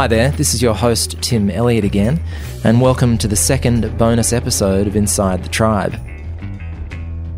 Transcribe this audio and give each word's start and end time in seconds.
Hi 0.00 0.06
there, 0.06 0.30
this 0.30 0.54
is 0.54 0.62
your 0.62 0.74
host 0.74 1.20
Tim 1.20 1.50
Elliott 1.50 1.84
again, 1.84 2.22
and 2.64 2.80
welcome 2.80 3.18
to 3.18 3.28
the 3.28 3.36
second 3.36 3.98
bonus 3.98 4.32
episode 4.32 4.86
of 4.86 4.96
Inside 4.96 5.44
the 5.44 5.50
Tribe. 5.50 5.94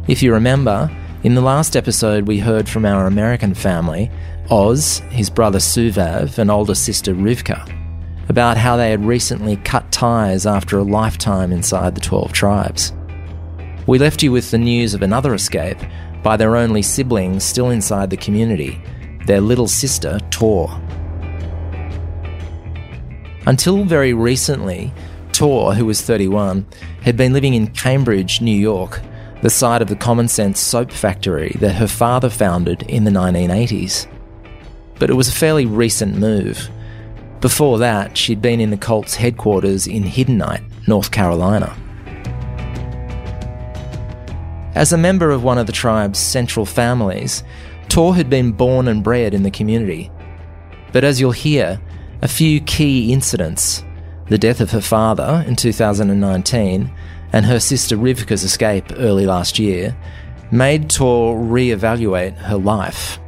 If 0.06 0.22
you 0.22 0.32
remember, 0.32 0.88
in 1.25 1.34
the 1.34 1.40
last 1.40 1.75
episode 1.75 2.29
we 2.29 2.38
heard 2.38 2.68
from 2.68 2.84
our 2.84 3.08
American 3.08 3.52
family, 3.52 4.12
Oz, 4.48 4.98
his 5.11 5.29
brother 5.29 5.58
Suvav, 5.58 6.39
and 6.39 6.53
older 6.53 6.76
sister 6.76 7.17
Rivka, 7.17 7.68
about 8.29 8.56
how 8.56 8.76
they 8.76 8.90
had 8.90 9.04
recently 9.04 9.56
cut 9.56 9.90
ties 9.90 10.46
after 10.46 10.79
a 10.79 10.84
lifetime 10.84 11.50
inside 11.50 11.96
the 11.96 12.00
12 12.00 12.32
tribes. 12.32 12.92
We 13.89 13.98
left 13.98 14.22
you 14.22 14.31
with 14.31 14.53
the 14.53 14.58
news 14.58 14.94
of 14.94 15.03
another 15.03 15.34
escape 15.34 15.79
by 16.22 16.36
their 16.36 16.54
only 16.54 16.82
siblings 16.82 17.42
still 17.42 17.70
inside 17.70 18.11
the 18.11 18.17
community, 18.17 18.81
their 19.26 19.40
little 19.40 19.67
sister, 19.67 20.20
Tor. 20.31 20.81
Until 23.46 23.85
very 23.85 24.14
recently, 24.14 24.93
Tor, 25.32 25.75
who 25.75 25.85
was 25.87 26.01
31, 26.01 26.64
had 27.03 27.17
been 27.17 27.32
living 27.32 27.55
in 27.55 27.67
Cambridge, 27.68 28.41
New 28.41 28.57
York, 28.57 29.01
the 29.43 29.51
site 29.51 29.82
of 29.82 29.89
the 29.89 29.96
Common 29.96 30.29
Sense 30.29 30.61
soap 30.61 30.93
factory 30.93 31.57
that 31.59 31.75
her 31.75 31.89
father 31.89 32.31
founded 32.31 32.83
in 32.84 33.03
the 33.03 33.11
1980s. 33.11 34.06
But 35.01 35.11
it 35.11 35.15
was 35.15 35.28
a 35.28 35.33
fairly 35.33 35.67
recent 35.67 36.17
move. 36.17 36.71
Before 37.41 37.79
that, 37.79 38.17
she'd 38.17 38.41
been 38.41 38.61
in 38.61 38.71
the 38.71 38.77
cult's 38.77 39.17
headquarters 39.17 39.89
in 39.89 40.05
Hiddenite, 40.05 40.62
North 40.87 41.11
Carolina. 41.11 41.77
As 44.77 44.93
a 44.93 44.99
member 44.99 45.33
of 45.33 45.43
one 45.43 45.59
of 45.59 45.67
the 45.67 45.73
tribe's 45.73 46.21
central 46.21 46.65
families, 46.65 47.43
Tor 47.89 48.15
had 48.15 48.31
been 48.31 48.53
born 48.53 48.87
and 48.87 49.03
bred 49.03 49.34
in 49.34 49.43
the 49.43 49.51
community. 49.51 50.11
But 50.93 51.03
as 51.03 51.21
you'll 51.21 51.33
hear, 51.33 51.81
a 52.23 52.28
few 52.28 52.61
key 52.61 53.12
incidents 53.12 53.84
the 54.28 54.39
death 54.39 54.61
of 54.61 54.70
her 54.70 54.81
father 54.81 55.45
in 55.47 55.56
2019 55.56 56.91
and 57.33 57.45
her 57.45 57.61
sister 57.61 57.97
Rivka's 57.97 58.45
escape 58.45 58.87
early 58.97 59.27
last 59.27 59.59
year 59.59 59.97
made 60.50 60.89
Tor 60.89 61.39
re-evaluate 61.39 62.34
her 62.34 62.56
life. 62.56 63.19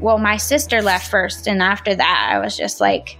Well, 0.00 0.18
my 0.18 0.36
sister 0.36 0.80
left 0.80 1.10
first, 1.10 1.46
and 1.46 1.62
after 1.62 1.94
that, 1.94 2.30
I 2.32 2.38
was 2.38 2.56
just 2.56 2.80
like, 2.80 3.18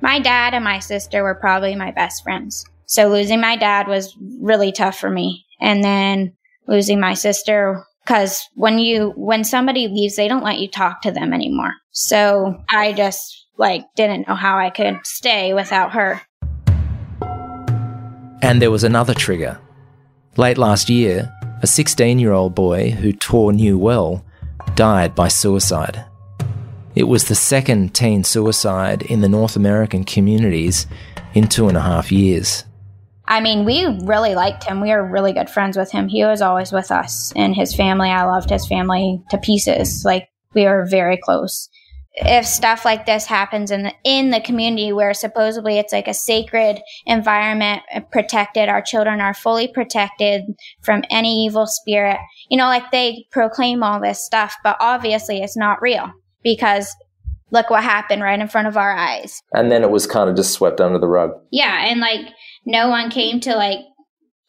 my 0.00 0.18
dad 0.18 0.54
and 0.54 0.64
my 0.64 0.80
sister 0.80 1.22
were 1.22 1.34
probably 1.34 1.74
my 1.76 1.92
best 1.92 2.22
friends. 2.22 2.64
So 2.86 3.08
losing 3.08 3.40
my 3.40 3.56
dad 3.56 3.88
was 3.88 4.16
really 4.40 4.70
tough 4.70 4.98
for 4.98 5.10
me. 5.10 5.46
And 5.60 5.82
then 5.82 6.34
losing 6.66 7.00
my 7.00 7.14
sister 7.14 7.84
because 8.04 8.42
when 8.54 8.78
you 8.78 9.12
when 9.16 9.44
somebody 9.44 9.88
leaves 9.88 10.16
they 10.16 10.28
don't 10.28 10.44
let 10.44 10.58
you 10.58 10.68
talk 10.68 11.02
to 11.02 11.10
them 11.10 11.32
anymore 11.32 11.72
so 11.90 12.62
i 12.68 12.92
just 12.92 13.43
like 13.56 13.84
didn't 13.94 14.26
know 14.28 14.34
how 14.34 14.58
i 14.58 14.70
could 14.70 14.98
stay 15.04 15.54
without 15.54 15.92
her 15.92 16.20
and 18.42 18.60
there 18.60 18.70
was 18.70 18.84
another 18.84 19.14
trigger 19.14 19.58
late 20.36 20.58
last 20.58 20.88
year 20.88 21.32
a 21.62 21.66
16 21.66 22.18
year 22.18 22.32
old 22.32 22.54
boy 22.54 22.90
who 22.90 23.12
tor 23.12 23.52
knew 23.52 23.78
well 23.78 24.24
died 24.74 25.14
by 25.14 25.28
suicide 25.28 26.04
it 26.94 27.04
was 27.04 27.24
the 27.24 27.34
second 27.34 27.94
teen 27.94 28.24
suicide 28.24 29.02
in 29.02 29.20
the 29.20 29.28
north 29.28 29.56
american 29.56 30.04
communities 30.04 30.86
in 31.34 31.48
two 31.48 31.68
and 31.68 31.76
a 31.76 31.82
half 31.82 32.12
years 32.12 32.64
I 33.26 33.40
mean, 33.40 33.64
we 33.64 33.86
really 34.04 34.34
liked 34.34 34.64
him. 34.64 34.80
We 34.80 34.90
were 34.90 35.02
really 35.02 35.32
good 35.32 35.48
friends 35.48 35.76
with 35.76 35.90
him. 35.90 36.08
He 36.08 36.24
was 36.24 36.42
always 36.42 36.72
with 36.72 36.90
us 36.90 37.32
and 37.34 37.54
his 37.54 37.74
family. 37.74 38.10
I 38.10 38.24
loved 38.24 38.50
his 38.50 38.66
family 38.66 39.22
to 39.30 39.38
pieces. 39.38 40.04
Like 40.04 40.28
we 40.52 40.64
were 40.64 40.84
very 40.84 41.16
close. 41.16 41.68
If 42.16 42.46
stuff 42.46 42.84
like 42.84 43.06
this 43.06 43.26
happens 43.26 43.72
in 43.72 43.82
the 43.82 43.92
in 44.04 44.30
the 44.30 44.40
community 44.40 44.92
where 44.92 45.14
supposedly 45.14 45.78
it's 45.78 45.92
like 45.92 46.06
a 46.06 46.14
sacred 46.14 46.80
environment 47.06 47.82
uh, 47.92 48.00
protected, 48.12 48.68
our 48.68 48.82
children 48.82 49.20
are 49.20 49.34
fully 49.34 49.66
protected 49.66 50.42
from 50.82 51.02
any 51.10 51.44
evil 51.44 51.66
spirit. 51.66 52.18
You 52.48 52.56
know, 52.56 52.66
like 52.66 52.92
they 52.92 53.26
proclaim 53.32 53.82
all 53.82 54.00
this 54.00 54.24
stuff, 54.24 54.56
but 54.62 54.76
obviously 54.78 55.40
it's 55.40 55.56
not 55.56 55.82
real 55.82 56.12
because 56.44 56.94
look 57.50 57.70
what 57.70 57.82
happened 57.82 58.22
right 58.22 58.38
in 58.38 58.48
front 58.48 58.68
of 58.68 58.76
our 58.76 58.94
eyes. 58.94 59.40
And 59.52 59.70
then 59.70 59.82
it 59.82 59.90
was 59.90 60.06
kind 60.06 60.28
of 60.28 60.36
just 60.36 60.52
swept 60.52 60.80
under 60.80 60.98
the 60.98 61.08
rug. 61.08 61.30
Yeah, 61.50 61.86
and 61.86 62.00
like 62.00 62.26
no 62.64 62.88
one 62.88 63.10
came 63.10 63.40
to 63.40 63.56
like 63.56 63.80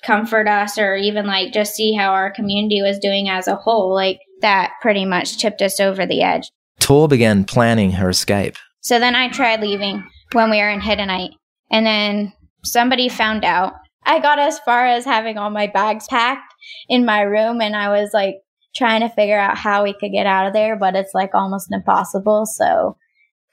comfort 0.04 0.48
us 0.48 0.78
or 0.78 0.96
even 0.96 1.26
like 1.26 1.52
just 1.54 1.74
see 1.74 1.94
how 1.94 2.12
our 2.12 2.32
community 2.32 2.82
was 2.82 3.00
doing 3.00 3.30
as 3.30 3.48
a 3.48 3.56
whole. 3.56 3.94
Like 3.94 4.20
that 4.42 4.74
pretty 4.82 5.06
much 5.06 5.38
tipped 5.38 5.62
us 5.62 5.80
over 5.80 6.06
the 6.06 6.22
edge. 6.22 6.50
Tor 6.86 7.08
began 7.08 7.46
planning 7.46 7.90
her 7.94 8.10
escape. 8.12 8.58
So 8.82 9.00
then 9.00 9.16
I 9.16 9.30
tried 9.30 9.60
leaving 9.60 10.08
when 10.34 10.52
we 10.52 10.58
were 10.58 10.70
in 10.70 10.80
Hiddenite. 10.80 11.34
And 11.72 11.84
then 11.84 12.32
somebody 12.64 13.10
found 13.10 13.44
out. 13.44 13.74
I 14.04 14.20
got 14.20 14.38
as 14.38 14.60
far 14.60 14.86
as 14.86 15.04
having 15.04 15.40
all 15.40 15.50
my 15.50 15.66
bags 15.66 16.06
packed 16.08 16.54
in 16.88 17.04
my 17.04 17.22
room 17.22 17.60
and 17.60 17.76
I 17.76 17.90
was 17.90 18.12
like 18.14 18.36
trying 18.76 19.02
to 19.02 19.10
figure 19.10 19.40
out 19.40 19.58
how 19.58 19.84
we 19.84 19.94
could 19.94 20.12
get 20.12 20.28
out 20.28 20.46
of 20.46 20.54
there, 20.54 20.76
but 20.76 20.96
it's 20.96 21.16
like 21.16 21.34
almost 21.34 21.74
impossible. 21.74 22.46
So 22.46 22.98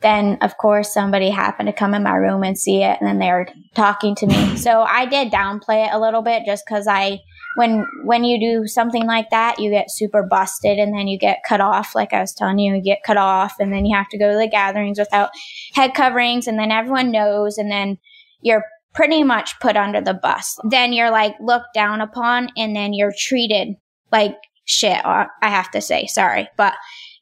then 0.03 0.37
of 0.43 0.59
course 0.59 0.93
somebody 0.93 1.31
happened 1.31 1.69
to 1.69 1.73
come 1.73 1.95
in 1.95 2.03
my 2.03 2.17
room 2.17 2.43
and 2.43 2.59
see 2.59 2.83
it 2.83 2.99
and 3.01 3.09
then 3.09 3.19
they 3.19 3.31
were 3.31 3.49
talking 3.75 4.15
to 4.17 4.27
me 4.27 4.57
so 4.57 4.83
i 4.83 5.07
did 5.07 5.33
downplay 5.33 5.87
it 5.87 5.95
a 5.95 6.01
little 6.01 6.23
bit 6.23 6.43
just 6.45 6.65
because 6.67 6.89
i 6.89 7.19
when 7.57 7.87
when 8.05 8.25
you 8.25 8.41
do 8.41 8.67
something 8.67 9.07
like 9.07 9.31
that 9.31 9.59
you 9.59 9.71
get 9.71 9.91
super 9.91 10.23
busted 10.23 10.79
and 10.79 10.97
then 10.97 11.07
you 11.09 11.19
get 11.19 11.43
cut 11.49 11.61
off. 11.61 11.95
Like 11.95 12.13
i 12.13 12.21
was 12.21 12.35
telling 12.35 12.59
you 12.59 12.75
you 12.75 12.83
get 12.83 13.03
cut 13.05 13.17
off 13.17 13.55
and 13.59 13.73
then 13.73 13.85
you 13.85 13.97
have 13.97 14.09
to 14.11 14.19
go 14.19 14.31
to 14.31 14.39
the 14.39 14.49
gatherings 14.49 14.99
without 14.99 15.31
head 15.75 15.95
coverings 15.95 16.47
and 16.47 16.59
then 16.59 16.71
everyone 16.71 17.11
knows 17.11 17.59
and 17.59 17.71
then 17.71 17.99
you're 18.41 18.65
pretty 18.95 19.23
much 19.23 19.59
put 19.61 19.77
under 19.77 20.01
the 20.01 20.15
bus. 20.15 20.59
Then 20.69 20.93
you're 20.93 21.11
like 21.11 21.35
looked 21.41 21.75
down 21.75 22.01
upon 22.01 22.51
and 22.57 22.77
then 22.77 22.93
you're 22.93 23.15
treated 23.17 23.75
like 24.11 24.37
shit. 24.65 25.05
Uh, 25.05 25.27
i 25.41 25.49
have 25.49 25.71
to 25.73 25.81
say 25.81 26.07
sorry 26.07 26.49
but 26.57 26.75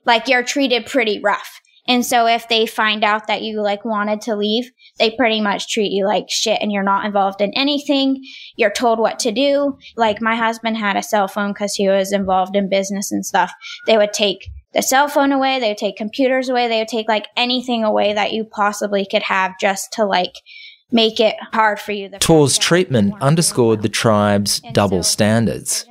like 0.04 0.28
you're 0.28 0.42
treated 0.42 0.86
pretty 0.86 1.20
rough 1.20 1.60
and 1.86 2.04
so 2.04 2.26
if 2.26 2.48
they 2.48 2.66
find 2.66 3.02
out 3.04 3.26
that 3.26 3.42
you 3.42 3.62
like 3.62 3.84
wanted 3.84 4.20
to 4.22 4.36
leave, 4.36 4.70
they 4.98 5.10
pretty 5.10 5.40
much 5.40 5.72
treat 5.72 5.92
you 5.92 6.06
like 6.06 6.26
shit 6.28 6.58
and 6.60 6.70
you're 6.70 6.82
not 6.82 7.04
involved 7.04 7.40
in 7.40 7.52
anything. 7.54 8.22
You're 8.56 8.70
told 8.70 8.98
what 8.98 9.18
to 9.20 9.32
do. 9.32 9.78
Like 9.96 10.20
my 10.20 10.36
husband 10.36 10.76
had 10.76 10.96
a 10.96 11.02
cell 11.02 11.28
phone 11.28 11.52
because 11.52 11.74
he 11.74 11.88
was 11.88 12.12
involved 12.12 12.54
in 12.54 12.68
business 12.68 13.10
and 13.10 13.24
stuff. 13.24 13.52
They 13.86 13.96
would 13.96 14.12
take 14.12 14.50
the 14.72 14.82
cell 14.82 15.08
phone 15.08 15.32
away. 15.32 15.58
They 15.58 15.68
would 15.68 15.78
take 15.78 15.96
computers 15.96 16.48
away. 16.48 16.68
They 16.68 16.78
would 16.78 16.88
take 16.88 17.08
like 17.08 17.26
anything 17.36 17.82
away 17.82 18.12
that 18.12 18.32
you 18.32 18.44
possibly 18.44 19.06
could 19.06 19.22
have 19.22 19.58
just 19.58 19.92
to 19.94 20.04
like 20.04 20.34
make 20.92 21.18
it 21.18 21.36
hard 21.52 21.80
for 21.80 21.92
you. 21.92 22.08
Tor's 22.20 22.58
treatment 22.58 23.14
underscored 23.20 23.82
the 23.82 23.88
tribe's 23.88 24.60
double 24.72 25.02
standards. 25.02 25.86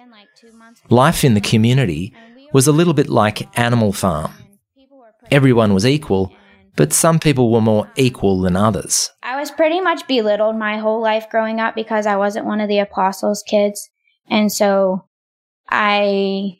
Life 0.90 1.24
in 1.24 1.34
the 1.34 1.42
community 1.42 2.14
was 2.54 2.68
a 2.68 2.72
little 2.72 2.94
bit 2.94 3.10
like 3.10 3.60
Animal 3.60 3.92
Farm 3.92 4.32
everyone 5.32 5.74
was 5.74 5.86
equal, 5.86 6.34
but 6.76 6.94
some 6.94 7.20
people 7.20 7.52
were 7.52 7.62
more 7.62 7.92
equal 7.96 8.42
than 8.42 8.56
others. 8.56 9.12
I 9.24 9.40
was 9.40 9.52
pretty 9.52 9.82
much 9.82 10.08
belittled 10.08 10.56
my 10.56 10.78
whole 10.78 11.02
life 11.02 11.30
growing 11.30 11.60
up 11.60 11.76
because 11.76 12.06
I 12.06 12.16
wasn't 12.16 12.46
one 12.46 12.62
of 12.62 12.70
the 12.70 12.80
apostles' 12.80 13.44
kids. 13.48 13.90
And 14.30 14.52
so 14.52 15.06
I 15.70 16.60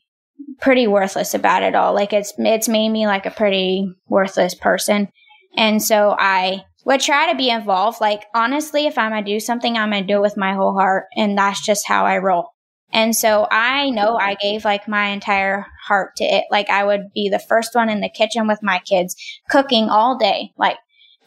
pretty 0.60 0.88
worthless 0.88 1.34
about 1.34 1.64
it 1.64 1.76
all. 1.76 1.94
Like 1.94 2.14
it's 2.14 2.34
it's 2.38 2.68
made 2.68 2.90
me 2.90 3.08
like 3.08 3.26
a 3.26 3.32
pretty 3.32 3.92
worthless 4.08 4.56
person. 4.56 5.10
And 5.56 5.82
so 5.82 6.16
I 6.18 6.66
would 6.86 7.02
try 7.02 7.32
to 7.32 7.38
be 7.38 7.50
involved. 7.50 8.02
Like 8.02 8.26
honestly, 8.34 8.88
if 8.88 8.98
I'm 8.98 9.12
gonna 9.12 9.26
do 9.26 9.40
something, 9.40 9.78
I'm 9.78 9.92
gonna 9.92 10.06
do 10.06 10.18
it 10.18 10.22
with 10.22 10.38
my 10.38 10.54
whole 10.54 10.74
heart. 10.74 11.06
And 11.16 11.38
that's 11.38 11.66
just 11.66 11.88
how 11.88 12.06
I 12.06 12.18
roll. 12.18 12.50
And 12.92 13.16
so 13.16 13.48
I 13.52 13.90
know 13.90 14.18
I 14.18 14.36
gave 14.36 14.66
like 14.66 14.88
my 14.88 15.08
entire 15.08 15.68
heart 15.86 16.16
to 16.18 16.24
it. 16.24 16.46
Like 16.50 16.70
I 16.70 16.84
would 16.84 17.14
be 17.14 17.30
the 17.30 17.40
first 17.40 17.76
one 17.76 17.90
in 17.90 18.02
the 18.02 18.10
kitchen 18.10 18.48
with 18.48 18.64
my 18.64 18.80
kids 18.80 19.16
cooking 19.50 19.90
all 19.90 20.18
day, 20.18 20.52
like 20.58 20.78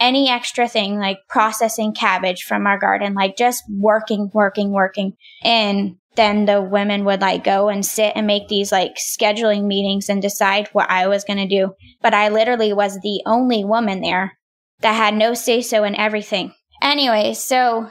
any 0.01 0.29
extra 0.29 0.69
thing, 0.69 0.99
like 0.99 1.19
processing 1.29 1.95
cabbage 1.95 2.43
from 2.43 2.67
our 2.67 2.79
garden, 2.79 3.15
like 3.15 3.37
just 3.37 3.63
working, 3.71 4.31
working, 4.35 4.73
working. 4.73 5.17
And 5.45 5.97
then 6.17 6.45
the 6.45 6.61
women 6.61 7.05
would 7.05 7.21
like 7.21 7.45
go 7.45 7.69
and 7.69 7.87
sit 7.87 8.13
and 8.17 8.27
make 8.27 8.49
these 8.49 8.73
like 8.73 8.97
scheduling 8.97 9.65
meetings 9.65 10.09
and 10.09 10.21
decide 10.21 10.69
what 10.73 10.91
I 10.91 11.07
was 11.07 11.25
going 11.25 11.39
to 11.39 11.47
do. 11.47 11.75
But 12.03 12.15
I 12.15 12.29
literally 12.29 12.73
was 12.73 12.99
the 13.01 13.23
only 13.25 13.65
woman 13.65 14.01
there 14.01 14.37
that 14.81 14.95
had 14.95 15.15
no 15.15 15.35
say 15.35 15.63
so 15.63 15.85
in 15.85 15.95
everything. 15.95 16.53
Anyway, 16.83 17.33
so 17.35 17.89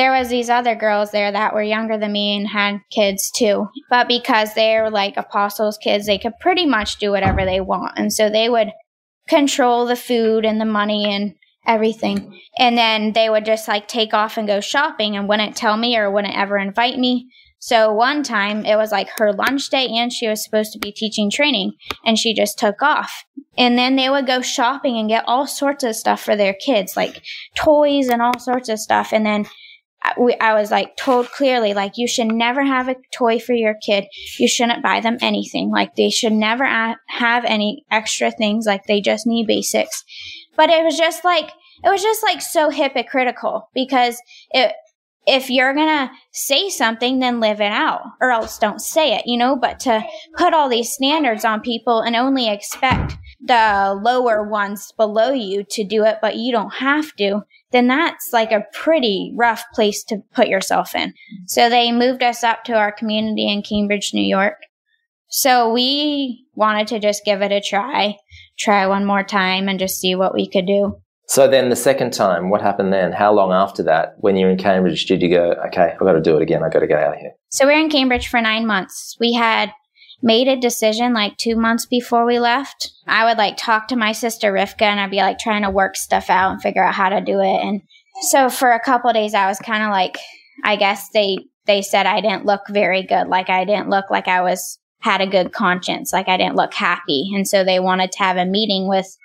there 0.00 0.12
was 0.12 0.30
these 0.30 0.48
other 0.48 0.74
girls 0.74 1.10
there 1.10 1.30
that 1.30 1.52
were 1.52 1.62
younger 1.62 1.98
than 1.98 2.10
me 2.10 2.34
and 2.34 2.48
had 2.48 2.80
kids 2.90 3.30
too. 3.30 3.68
But 3.90 4.08
because 4.08 4.54
they 4.54 4.80
were 4.80 4.88
like 4.88 5.18
apostles 5.18 5.76
kids, 5.76 6.06
they 6.06 6.16
could 6.16 6.32
pretty 6.40 6.64
much 6.64 6.96
do 6.96 7.10
whatever 7.10 7.44
they 7.44 7.60
want. 7.60 7.98
And 7.98 8.10
so 8.10 8.30
they 8.30 8.48
would 8.48 8.70
control 9.28 9.84
the 9.84 9.96
food 9.96 10.46
and 10.46 10.58
the 10.58 10.64
money 10.64 11.04
and 11.04 11.34
everything. 11.66 12.40
And 12.58 12.78
then 12.78 13.12
they 13.12 13.28
would 13.28 13.44
just 13.44 13.68
like 13.68 13.88
take 13.88 14.14
off 14.14 14.38
and 14.38 14.48
go 14.48 14.60
shopping 14.60 15.16
and 15.16 15.28
wouldn't 15.28 15.54
tell 15.54 15.76
me 15.76 15.98
or 15.98 16.10
wouldn't 16.10 16.34
ever 16.34 16.56
invite 16.56 16.98
me. 16.98 17.28
So 17.58 17.92
one 17.92 18.22
time 18.22 18.64
it 18.64 18.76
was 18.76 18.90
like 18.90 19.10
her 19.18 19.34
lunch 19.34 19.68
day 19.68 19.86
and 19.86 20.10
she 20.10 20.26
was 20.26 20.42
supposed 20.42 20.72
to 20.72 20.78
be 20.78 20.92
teaching 20.92 21.30
training 21.30 21.74
and 22.06 22.18
she 22.18 22.34
just 22.34 22.58
took 22.58 22.80
off. 22.80 23.26
And 23.58 23.76
then 23.76 23.96
they 23.96 24.08
would 24.08 24.26
go 24.26 24.40
shopping 24.40 24.96
and 24.96 25.10
get 25.10 25.24
all 25.26 25.46
sorts 25.46 25.84
of 25.84 25.94
stuff 25.94 26.22
for 26.22 26.36
their 26.36 26.54
kids, 26.54 26.96
like 26.96 27.22
toys 27.54 28.08
and 28.08 28.22
all 28.22 28.38
sorts 28.38 28.70
of 28.70 28.78
stuff. 28.78 29.12
And 29.12 29.26
then 29.26 29.44
I 30.02 30.54
was 30.54 30.70
like 30.70 30.96
told 30.96 31.30
clearly, 31.30 31.74
like, 31.74 31.92
you 31.96 32.08
should 32.08 32.28
never 32.28 32.64
have 32.64 32.88
a 32.88 32.96
toy 33.14 33.38
for 33.38 33.52
your 33.52 33.74
kid. 33.84 34.06
You 34.38 34.48
shouldn't 34.48 34.82
buy 34.82 35.00
them 35.00 35.18
anything. 35.20 35.70
Like, 35.70 35.94
they 35.94 36.10
should 36.10 36.32
never 36.32 36.64
have 36.64 37.44
any 37.44 37.84
extra 37.90 38.30
things. 38.30 38.66
Like, 38.66 38.86
they 38.86 39.00
just 39.00 39.26
need 39.26 39.46
basics. 39.46 40.04
But 40.56 40.70
it 40.70 40.82
was 40.84 40.96
just 40.96 41.24
like, 41.24 41.50
it 41.84 41.88
was 41.88 42.02
just 42.02 42.22
like 42.22 42.40
so 42.42 42.70
hypocritical 42.70 43.68
because 43.74 44.20
it, 44.50 44.72
if 45.26 45.50
you're 45.50 45.74
gonna 45.74 46.10
say 46.32 46.70
something, 46.70 47.18
then 47.18 47.40
live 47.40 47.60
it 47.60 47.72
out 47.72 48.02
or 48.20 48.30
else 48.30 48.58
don't 48.58 48.80
say 48.80 49.14
it, 49.14 49.22
you 49.26 49.38
know, 49.38 49.54
but 49.54 49.80
to 49.80 50.02
put 50.36 50.54
all 50.54 50.68
these 50.68 50.92
standards 50.92 51.44
on 51.44 51.60
people 51.60 52.00
and 52.00 52.16
only 52.16 52.48
expect 52.48 53.16
the 53.40 53.98
lower 54.02 54.48
ones 54.48 54.92
below 54.96 55.30
you 55.30 55.64
to 55.70 55.84
do 55.84 56.04
it, 56.04 56.18
but 56.20 56.36
you 56.36 56.52
don't 56.52 56.74
have 56.74 57.14
to, 57.16 57.42
then 57.72 57.86
that's 57.86 58.30
like 58.32 58.52
a 58.52 58.64
pretty 58.72 59.32
rough 59.36 59.64
place 59.72 60.02
to 60.04 60.22
put 60.34 60.48
yourself 60.48 60.94
in. 60.94 61.14
So 61.46 61.68
they 61.68 61.92
moved 61.92 62.22
us 62.22 62.42
up 62.42 62.64
to 62.64 62.74
our 62.74 62.92
community 62.92 63.48
in 63.48 63.62
Cambridge, 63.62 64.10
New 64.12 64.26
York. 64.26 64.56
So 65.28 65.72
we 65.72 66.46
wanted 66.54 66.88
to 66.88 66.98
just 66.98 67.24
give 67.24 67.40
it 67.42 67.52
a 67.52 67.60
try, 67.60 68.16
try 68.58 68.86
one 68.86 69.04
more 69.04 69.22
time 69.22 69.68
and 69.68 69.78
just 69.78 70.00
see 70.00 70.14
what 70.14 70.34
we 70.34 70.48
could 70.48 70.66
do. 70.66 71.00
So 71.26 71.46
then 71.46 71.68
the 71.68 71.76
second 71.76 72.12
time, 72.12 72.50
what 72.50 72.60
happened 72.60 72.92
then? 72.92 73.12
How 73.12 73.32
long 73.32 73.52
after 73.52 73.84
that, 73.84 74.14
when 74.18 74.34
you're 74.34 74.50
in 74.50 74.58
Cambridge, 74.58 75.06
did 75.06 75.22
you 75.22 75.30
go, 75.30 75.52
okay, 75.68 75.92
I've 75.92 76.00
got 76.00 76.14
to 76.14 76.20
do 76.20 76.36
it 76.36 76.42
again. 76.42 76.64
I've 76.64 76.72
got 76.72 76.80
to 76.80 76.88
get 76.88 76.98
out 76.98 77.14
of 77.14 77.20
here? 77.20 77.30
So 77.50 77.68
we 77.68 77.72
we're 77.72 77.78
in 77.78 77.88
Cambridge 77.88 78.26
for 78.26 78.40
nine 78.40 78.66
months. 78.66 79.16
We 79.20 79.32
had 79.32 79.70
made 80.22 80.48
a 80.48 80.56
decision 80.56 81.12
like 81.12 81.36
two 81.36 81.56
months 81.56 81.86
before 81.86 82.26
we 82.26 82.38
left. 82.38 82.92
I 83.06 83.24
would 83.24 83.38
like 83.38 83.56
talk 83.56 83.88
to 83.88 83.96
my 83.96 84.12
sister 84.12 84.52
Rivka 84.52 84.82
and 84.82 85.00
I'd 85.00 85.10
be 85.10 85.18
like 85.18 85.38
trying 85.38 85.62
to 85.62 85.70
work 85.70 85.96
stuff 85.96 86.30
out 86.30 86.52
and 86.52 86.62
figure 86.62 86.84
out 86.84 86.94
how 86.94 87.08
to 87.08 87.20
do 87.20 87.40
it. 87.40 87.60
And 87.62 87.82
so 88.22 88.50
for 88.50 88.70
a 88.72 88.80
couple 88.80 89.12
days, 89.12 89.34
I 89.34 89.46
was 89.46 89.58
kind 89.58 89.82
of 89.82 89.90
like, 89.90 90.18
I 90.64 90.76
guess 90.76 91.08
they, 91.10 91.38
they 91.66 91.82
said 91.82 92.06
I 92.06 92.20
didn't 92.20 92.46
look 92.46 92.62
very 92.68 93.02
good. 93.02 93.28
Like 93.28 93.48
I 93.48 93.64
didn't 93.64 93.88
look 93.88 94.10
like 94.10 94.28
I 94.28 94.42
was, 94.42 94.78
had 95.00 95.22
a 95.22 95.26
good 95.26 95.52
conscience. 95.52 96.12
Like 96.12 96.28
I 96.28 96.36
didn't 96.36 96.56
look 96.56 96.74
happy. 96.74 97.30
And 97.34 97.48
so 97.48 97.64
they 97.64 97.80
wanted 97.80 98.12
to 98.12 98.18
have 98.18 98.36
a 98.36 98.44
meeting 98.44 98.86
with 98.86 99.16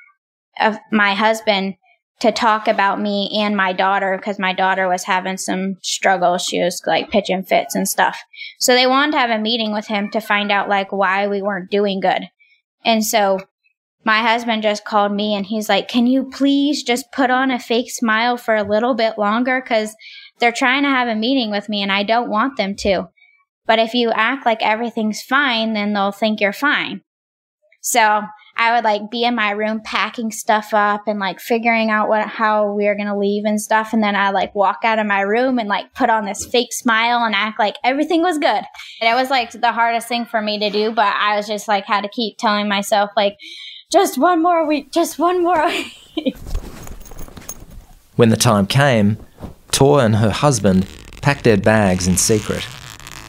uh, 0.58 0.78
my 0.92 1.14
husband 1.14 1.76
to 2.22 2.32
talk 2.32 2.68
about 2.68 3.02
me 3.02 3.30
and 3.36 3.58
my 3.58 3.74
daughter 3.74 4.16
because 4.18 4.40
my 4.40 4.54
daughter 4.54 4.88
was 4.88 5.04
having 5.04 5.38
some 5.38 5.76
struggles. 5.82 6.44
She 6.44 6.62
was 6.62 6.82
like 6.86 7.10
pitching 7.10 7.44
fits 7.44 7.76
and 7.76 7.88
stuff. 7.88 8.18
So 8.60 8.74
they 8.74 8.88
wanted 8.88 9.14
to 9.14 9.20
have 9.20 9.30
a 9.30 9.42
meeting 9.42 9.74
with 9.74 9.88
him 9.88 10.10
to 10.12 10.22
find 10.22 10.52
out 10.52 10.70
like 10.70 10.92
why 10.92 11.28
we 11.28 11.42
weren't 11.42 11.70
doing 11.70 12.00
good. 12.00 12.24
And 12.86 13.04
so 13.04 13.40
my 14.06 14.20
husband 14.20 14.62
just 14.64 14.86
called 14.86 15.12
me 15.12 15.36
and 15.36 15.46
he's 15.46 15.68
like, 15.68 15.88
Can 15.88 16.08
you 16.08 16.30
please 16.30 16.84
just 16.84 17.12
put 17.12 17.32
on 17.32 17.52
a 17.52 17.60
fake 17.60 17.92
smile 17.92 18.38
for 18.38 18.56
a 18.56 18.64
little 18.64 18.94
bit 18.94 19.18
longer? 19.18 19.62
Because 19.62 19.96
they're 20.40 20.52
trying 20.52 20.84
to 20.84 20.90
have 20.90 21.08
a 21.08 21.16
meeting 21.16 21.52
with 21.52 21.68
me 21.68 21.82
and 21.82 21.92
I 21.92 22.04
don't 22.04 22.30
want 22.30 22.56
them 22.56 22.76
to. 22.78 23.10
But 23.66 23.80
if 23.80 23.94
you 23.94 24.12
act 24.12 24.46
like 24.46 24.62
everything's 24.62 25.22
fine, 25.22 25.74
then 25.74 25.94
they'll 25.94 26.12
think 26.12 26.40
you're 26.40 26.54
fine. 26.54 27.02
So 27.82 28.22
I 28.58 28.74
would 28.74 28.86
like 28.86 29.12
be 29.12 29.24
in 29.24 29.36
my 29.36 29.52
room 29.52 29.82
packing 29.84 30.32
stuff 30.32 30.74
up 30.74 31.08
and 31.08 31.20
like 31.20 31.42
figuring 31.42 31.90
out 31.90 32.08
what 32.08 32.26
how 32.28 32.72
we 32.72 32.86
were 32.86 32.96
gonna 32.96 33.18
leave 33.18 33.44
and 33.46 33.60
stuff. 33.60 33.92
And 33.92 34.02
then 34.02 34.16
I 34.16 34.30
like 34.30 34.56
walk 34.56 34.80
out 34.84 34.98
of 34.98 35.06
my 35.06 35.22
room 35.22 35.60
and 35.60 35.68
like 35.68 35.94
put 35.94 36.10
on 36.10 36.26
this 36.26 36.46
fake 36.46 36.72
smile 36.72 37.24
and 37.26 37.36
act 37.36 37.60
like 37.60 37.76
everything 37.84 38.22
was 38.22 38.38
good. 38.38 38.64
And 39.02 39.10
it 39.10 39.14
was 39.14 39.30
like 39.30 39.52
the 39.52 39.74
hardest 39.74 40.08
thing 40.08 40.26
for 40.26 40.42
me 40.42 40.58
to 40.60 40.70
do, 40.70 40.92
but 40.92 41.14
I 41.16 41.36
was 41.36 41.48
just 41.48 41.68
like 41.68 41.86
had 41.86 42.02
to 42.02 42.10
keep 42.10 42.38
telling 42.38 42.70
myself 42.70 43.10
like 43.18 43.38
just 43.92 44.18
one 44.18 44.42
more 44.42 44.66
week, 44.66 44.92
just 44.92 45.20
one 45.20 45.44
more 45.44 45.68
week. 46.16 46.36
when 48.16 48.30
the 48.30 48.38
time 48.38 48.68
came, 48.68 49.18
Tor 49.72 50.00
and 50.00 50.16
her 50.16 50.30
husband 50.30 50.88
packed 51.22 51.44
their 51.44 51.58
bags 51.58 52.08
in 52.08 52.16
secret. 52.16 52.66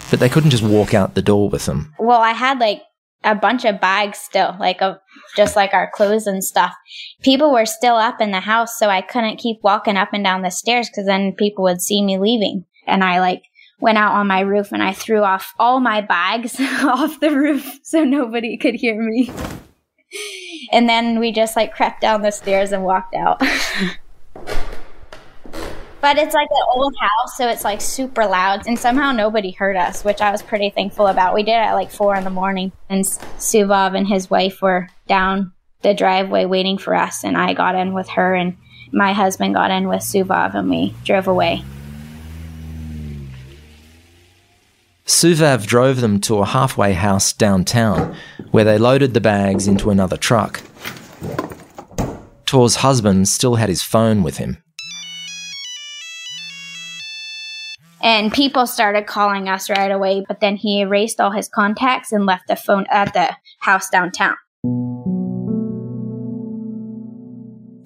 But 0.08 0.20
they 0.20 0.28
couldn't 0.28 0.50
just 0.50 0.62
walk 0.62 0.94
out 0.94 1.14
the 1.16 1.22
door 1.22 1.48
with 1.48 1.66
them. 1.66 1.92
Well, 1.98 2.20
I 2.20 2.30
had 2.30 2.60
like 2.60 2.82
a 3.24 3.34
bunch 3.34 3.64
of 3.64 3.80
bags 3.80 4.18
still, 4.18 4.54
like 4.60 4.80
of 4.80 4.98
just 5.36 5.56
like 5.56 5.74
our 5.74 5.90
clothes 5.90 6.26
and 6.26 6.42
stuff. 6.42 6.74
People 7.22 7.52
were 7.52 7.66
still 7.66 7.96
up 7.96 8.20
in 8.20 8.30
the 8.30 8.40
house, 8.40 8.78
so 8.78 8.88
I 8.88 9.02
couldn't 9.02 9.38
keep 9.38 9.58
walking 9.62 9.96
up 9.96 10.10
and 10.12 10.24
down 10.24 10.42
the 10.42 10.50
stairs 10.50 10.88
because 10.88 11.06
then 11.06 11.32
people 11.32 11.64
would 11.64 11.82
see 11.82 12.02
me 12.02 12.18
leaving. 12.18 12.64
And 12.86 13.04
I 13.04 13.20
like 13.20 13.42
went 13.78 13.98
out 13.98 14.14
on 14.14 14.26
my 14.26 14.40
roof 14.40 14.72
and 14.72 14.82
I 14.82 14.92
threw 14.92 15.22
off 15.22 15.54
all 15.58 15.80
my 15.80 16.00
bags 16.00 16.58
off 16.60 17.20
the 17.20 17.30
roof 17.30 17.78
so 17.82 18.04
nobody 18.04 18.56
could 18.56 18.74
hear 18.74 19.00
me. 19.00 19.30
and 20.72 20.88
then 20.88 21.20
we 21.20 21.32
just 21.32 21.56
like 21.56 21.74
crept 21.74 22.00
down 22.00 22.22
the 22.22 22.30
stairs 22.30 22.72
and 22.72 22.84
walked 22.84 23.14
out. 23.14 23.42
But 26.00 26.18
it's 26.18 26.34
like 26.34 26.48
an 26.50 26.66
old 26.74 26.94
house, 27.00 27.36
so 27.36 27.48
it's 27.48 27.64
like 27.64 27.80
super 27.80 28.26
loud, 28.26 28.66
and 28.66 28.78
somehow 28.78 29.12
nobody 29.12 29.50
heard 29.50 29.76
us, 29.76 30.04
which 30.04 30.20
I 30.20 30.30
was 30.30 30.42
pretty 30.42 30.70
thankful 30.70 31.06
about. 31.06 31.34
We 31.34 31.42
did 31.42 31.52
it 31.52 31.66
at 31.66 31.74
like 31.74 31.90
four 31.90 32.14
in 32.14 32.24
the 32.24 32.30
morning, 32.30 32.72
and 32.88 33.04
Suvav 33.04 33.96
and 33.96 34.06
his 34.06 34.30
wife 34.30 34.60
were 34.60 34.88
down 35.08 35.52
the 35.82 35.94
driveway 35.94 36.44
waiting 36.44 36.78
for 36.78 36.94
us, 36.94 37.24
and 37.24 37.36
I 37.36 37.54
got 37.54 37.74
in 37.74 37.94
with 37.94 38.08
her, 38.10 38.34
and 38.34 38.56
my 38.92 39.12
husband 39.12 39.54
got 39.54 39.70
in 39.70 39.88
with 39.88 40.00
Suvav, 40.00 40.54
and 40.54 40.68
we 40.68 40.94
drove 41.04 41.26
away. 41.26 41.64
Suvav 45.06 45.66
drove 45.66 46.00
them 46.00 46.20
to 46.20 46.38
a 46.38 46.46
halfway 46.46 46.92
house 46.92 47.32
downtown, 47.32 48.14
where 48.50 48.64
they 48.64 48.76
loaded 48.76 49.14
the 49.14 49.20
bags 49.20 49.66
into 49.66 49.90
another 49.90 50.16
truck. 50.16 50.60
Tor's 52.44 52.76
husband 52.76 53.28
still 53.28 53.54
had 53.54 53.68
his 53.68 53.82
phone 53.82 54.22
with 54.22 54.36
him. 54.36 54.58
And 58.02 58.32
people 58.32 58.66
started 58.66 59.06
calling 59.06 59.48
us 59.48 59.70
right 59.70 59.90
away, 59.90 60.24
but 60.26 60.40
then 60.40 60.56
he 60.56 60.80
erased 60.80 61.20
all 61.20 61.30
his 61.30 61.48
contacts 61.48 62.12
and 62.12 62.26
left 62.26 62.46
the 62.48 62.56
phone 62.56 62.86
at 62.90 63.12
the 63.14 63.34
house 63.60 63.88
downtown. 63.88 64.36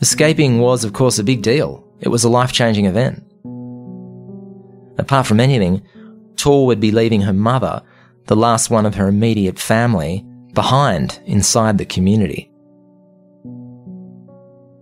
Escaping 0.00 0.58
was, 0.58 0.84
of 0.84 0.92
course, 0.92 1.18
a 1.18 1.24
big 1.24 1.42
deal. 1.42 1.86
It 2.00 2.08
was 2.08 2.24
a 2.24 2.28
life 2.28 2.52
changing 2.52 2.86
event. 2.86 3.22
Apart 4.98 5.26
from 5.26 5.40
anything, 5.40 5.82
Tor 6.36 6.66
would 6.66 6.80
be 6.80 6.90
leaving 6.90 7.20
her 7.22 7.32
mother, 7.32 7.82
the 8.26 8.36
last 8.36 8.70
one 8.70 8.86
of 8.86 8.94
her 8.94 9.08
immediate 9.08 9.58
family, 9.58 10.26
behind 10.54 11.20
inside 11.26 11.78
the 11.78 11.84
community. 11.84 12.50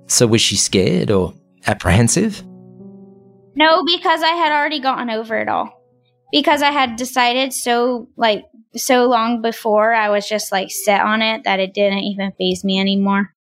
So 0.06 0.26
was 0.26 0.40
she 0.40 0.56
scared 0.56 1.10
or 1.10 1.34
apprehensive? 1.66 2.42
No, 3.58 3.82
because 3.84 4.22
I 4.22 4.36
had 4.36 4.52
already 4.52 4.78
gotten 4.78 5.10
over 5.10 5.36
it 5.36 5.48
all. 5.48 5.82
Because 6.30 6.62
I 6.62 6.70
had 6.70 6.94
decided 6.94 7.52
so 7.52 8.08
like 8.16 8.44
so 8.76 9.06
long 9.06 9.42
before 9.42 9.92
I 9.92 10.10
was 10.10 10.28
just 10.28 10.52
like 10.52 10.70
set 10.70 11.00
on 11.00 11.22
it 11.22 11.42
that 11.42 11.58
it 11.58 11.74
didn't 11.74 11.98
even 11.98 12.30
phase 12.38 12.62
me 12.62 12.78
anymore. 12.78 13.34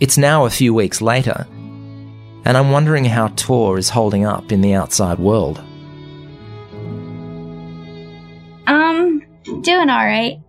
It's 0.00 0.18
now 0.18 0.44
a 0.44 0.50
few 0.50 0.74
weeks 0.74 1.00
later, 1.00 1.46
and 2.44 2.56
I'm 2.56 2.72
wondering 2.72 3.04
how 3.04 3.28
Tor 3.28 3.78
is 3.78 3.90
holding 3.90 4.24
up 4.24 4.50
in 4.50 4.60
the 4.60 4.74
outside 4.74 5.20
world. 5.20 5.62
Doing 9.68 9.90
all 9.90 10.04
right. 10.04 10.40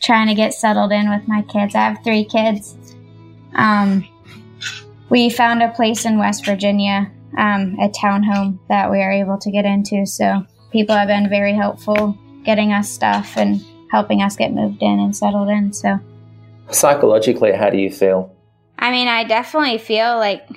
trying 0.00 0.28
to 0.28 0.34
get 0.34 0.54
settled 0.54 0.92
in 0.92 1.10
with 1.10 1.28
my 1.28 1.42
kids. 1.42 1.74
I 1.74 1.80
have 1.80 2.02
three 2.02 2.24
kids. 2.24 2.74
Um, 3.54 4.08
we 5.10 5.28
found 5.28 5.62
a 5.62 5.68
place 5.72 6.06
in 6.06 6.18
West 6.18 6.46
Virginia, 6.46 7.10
um, 7.36 7.76
a 7.78 7.90
townhome 7.90 8.58
that 8.70 8.90
we 8.90 9.02
are 9.02 9.12
able 9.12 9.36
to 9.36 9.50
get 9.50 9.66
into. 9.66 10.06
So 10.06 10.46
people 10.72 10.96
have 10.96 11.08
been 11.08 11.28
very 11.28 11.52
helpful 11.52 12.16
getting 12.42 12.72
us 12.72 12.90
stuff 12.90 13.36
and 13.36 13.62
helping 13.90 14.22
us 14.22 14.36
get 14.36 14.54
moved 14.54 14.82
in 14.82 14.98
and 15.00 15.14
settled 15.14 15.50
in. 15.50 15.74
So 15.74 15.98
psychologically, 16.70 17.52
how 17.52 17.68
do 17.68 17.76
you 17.76 17.90
feel? 17.90 18.34
I 18.78 18.90
mean, 18.90 19.08
I 19.08 19.24
definitely 19.24 19.76
feel 19.76 20.16
like 20.16 20.48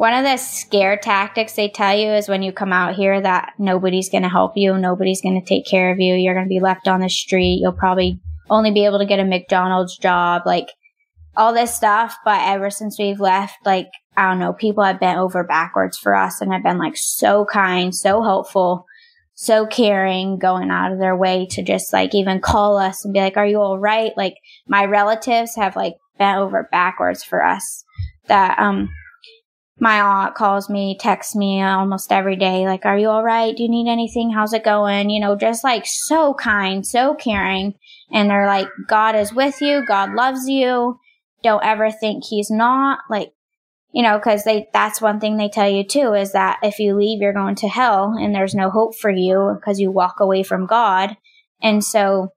one 0.00 0.14
of 0.14 0.24
the 0.24 0.38
scare 0.38 0.96
tactics 0.96 1.52
they 1.52 1.68
tell 1.68 1.94
you 1.94 2.08
is 2.08 2.26
when 2.26 2.40
you 2.40 2.52
come 2.52 2.72
out 2.72 2.94
here 2.94 3.20
that 3.20 3.52
nobody's 3.58 4.08
going 4.08 4.22
to 4.22 4.30
help 4.30 4.52
you, 4.56 4.78
nobody's 4.78 5.20
going 5.20 5.38
to 5.38 5.46
take 5.46 5.66
care 5.66 5.92
of 5.92 6.00
you, 6.00 6.14
you're 6.14 6.32
going 6.32 6.46
to 6.46 6.48
be 6.48 6.58
left 6.58 6.88
on 6.88 7.00
the 7.00 7.08
street, 7.10 7.58
you'll 7.60 7.74
probably 7.74 8.18
only 8.48 8.70
be 8.70 8.86
able 8.86 8.98
to 8.98 9.04
get 9.04 9.18
a 9.20 9.24
McDonald's 9.26 9.98
job, 9.98 10.44
like 10.46 10.68
all 11.36 11.52
this 11.52 11.74
stuff. 11.74 12.16
But 12.24 12.40
ever 12.48 12.70
since 12.70 12.98
we've 12.98 13.20
left, 13.20 13.56
like, 13.66 13.88
I 14.16 14.30
don't 14.30 14.38
know, 14.38 14.54
people 14.54 14.82
have 14.84 15.00
bent 15.00 15.18
over 15.18 15.44
backwards 15.44 15.98
for 15.98 16.14
us 16.14 16.40
and 16.40 16.50
have 16.50 16.62
been 16.62 16.78
like 16.78 16.96
so 16.96 17.44
kind, 17.44 17.94
so 17.94 18.22
helpful, 18.22 18.86
so 19.34 19.66
caring, 19.66 20.38
going 20.38 20.70
out 20.70 20.92
of 20.92 20.98
their 20.98 21.14
way 21.14 21.46
to 21.50 21.62
just 21.62 21.92
like 21.92 22.14
even 22.14 22.40
call 22.40 22.78
us 22.78 23.04
and 23.04 23.12
be 23.12 23.20
like, 23.20 23.36
Are 23.36 23.46
you 23.46 23.60
all 23.60 23.78
right? 23.78 24.12
Like 24.16 24.36
my 24.66 24.86
relatives 24.86 25.56
have 25.56 25.76
like 25.76 25.96
bent 26.16 26.38
over 26.38 26.66
backwards 26.72 27.22
for 27.22 27.44
us. 27.44 27.84
That 28.28 28.58
um 28.58 28.88
my 29.80 30.00
aunt 30.00 30.34
calls 30.34 30.68
me, 30.68 30.96
texts 31.00 31.34
me 31.34 31.62
almost 31.62 32.12
every 32.12 32.36
day, 32.36 32.66
like, 32.66 32.84
Are 32.84 32.98
you 32.98 33.08
all 33.08 33.24
right? 33.24 33.56
Do 33.56 33.62
you 33.62 33.68
need 33.68 33.90
anything? 33.90 34.30
How's 34.30 34.52
it 34.52 34.62
going? 34.62 35.08
You 35.08 35.20
know, 35.20 35.36
just 35.36 35.64
like 35.64 35.84
so 35.86 36.34
kind, 36.34 36.86
so 36.86 37.14
caring. 37.14 37.74
And 38.12 38.28
they're 38.28 38.46
like, 38.46 38.68
God 38.88 39.16
is 39.16 39.32
with 39.32 39.60
you, 39.60 39.84
God 39.86 40.12
loves 40.12 40.48
you. 40.48 40.98
Don't 41.42 41.64
ever 41.64 41.90
think 41.90 42.24
he's 42.24 42.50
not. 42.50 42.98
Like, 43.08 43.32
you 43.92 44.02
know, 44.02 44.18
because 44.18 44.44
they 44.44 44.68
that's 44.72 45.00
one 45.00 45.18
thing 45.18 45.36
they 45.36 45.48
tell 45.48 45.68
you 45.68 45.82
too 45.82 46.12
is 46.12 46.32
that 46.32 46.58
if 46.62 46.78
you 46.78 46.94
leave, 46.94 47.22
you're 47.22 47.32
going 47.32 47.56
to 47.56 47.68
hell 47.68 48.14
and 48.18 48.34
there's 48.34 48.54
no 48.54 48.70
hope 48.70 48.94
for 48.94 49.10
you 49.10 49.56
because 49.58 49.80
you 49.80 49.90
walk 49.90 50.20
away 50.20 50.42
from 50.42 50.66
God. 50.66 51.16
And 51.62 51.82
so 51.82 52.32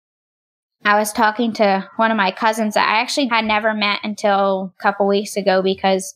I 0.85 0.97
was 0.97 1.13
talking 1.13 1.53
to 1.53 1.87
one 1.95 2.11
of 2.11 2.17
my 2.17 2.31
cousins 2.31 2.73
that 2.73 2.87
I 2.87 3.01
actually 3.01 3.27
had 3.27 3.45
never 3.45 3.73
met 3.73 3.99
until 4.03 4.73
a 4.77 4.83
couple 4.83 5.07
weeks 5.07 5.37
ago 5.37 5.61
because 5.61 6.13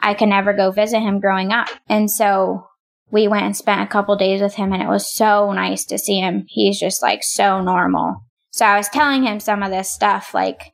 I 0.00 0.14
could 0.14 0.28
never 0.28 0.52
go 0.52 0.70
visit 0.70 1.00
him 1.00 1.20
growing 1.20 1.52
up. 1.52 1.68
And 1.88 2.10
so 2.10 2.66
we 3.10 3.28
went 3.28 3.44
and 3.44 3.56
spent 3.56 3.82
a 3.82 3.90
couple 3.90 4.16
days 4.16 4.40
with 4.40 4.54
him 4.54 4.72
and 4.72 4.82
it 4.82 4.88
was 4.88 5.12
so 5.12 5.52
nice 5.52 5.84
to 5.86 5.98
see 5.98 6.20
him. 6.20 6.44
He's 6.48 6.78
just 6.78 7.02
like 7.02 7.22
so 7.22 7.60
normal. 7.60 8.24
So 8.50 8.66
I 8.66 8.76
was 8.76 8.88
telling 8.88 9.24
him 9.24 9.40
some 9.40 9.62
of 9.62 9.70
this 9.70 9.90
stuff 9.90 10.34
like 10.34 10.72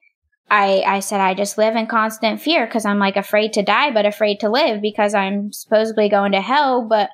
I, 0.50 0.83
I 0.87 1.00
said 1.00 1.21
I 1.21 1.35
just 1.35 1.59
live 1.59 1.75
in 1.75 1.87
constant 1.87 2.40
fear 2.40 2.66
because 2.66 2.85
I'm 2.85 2.99
like 2.99 3.16
afraid 3.16 3.54
to 3.54 3.62
die, 3.62 3.90
but 3.90 4.07
afraid 4.07 4.40
to 4.40 4.50
live 4.50 4.83
because 4.83 5.14
I'm 5.14 5.52
supposedly 5.52 6.09
going 6.09 6.33
to 6.33 6.40
hell. 6.40 6.87
But 6.87 7.11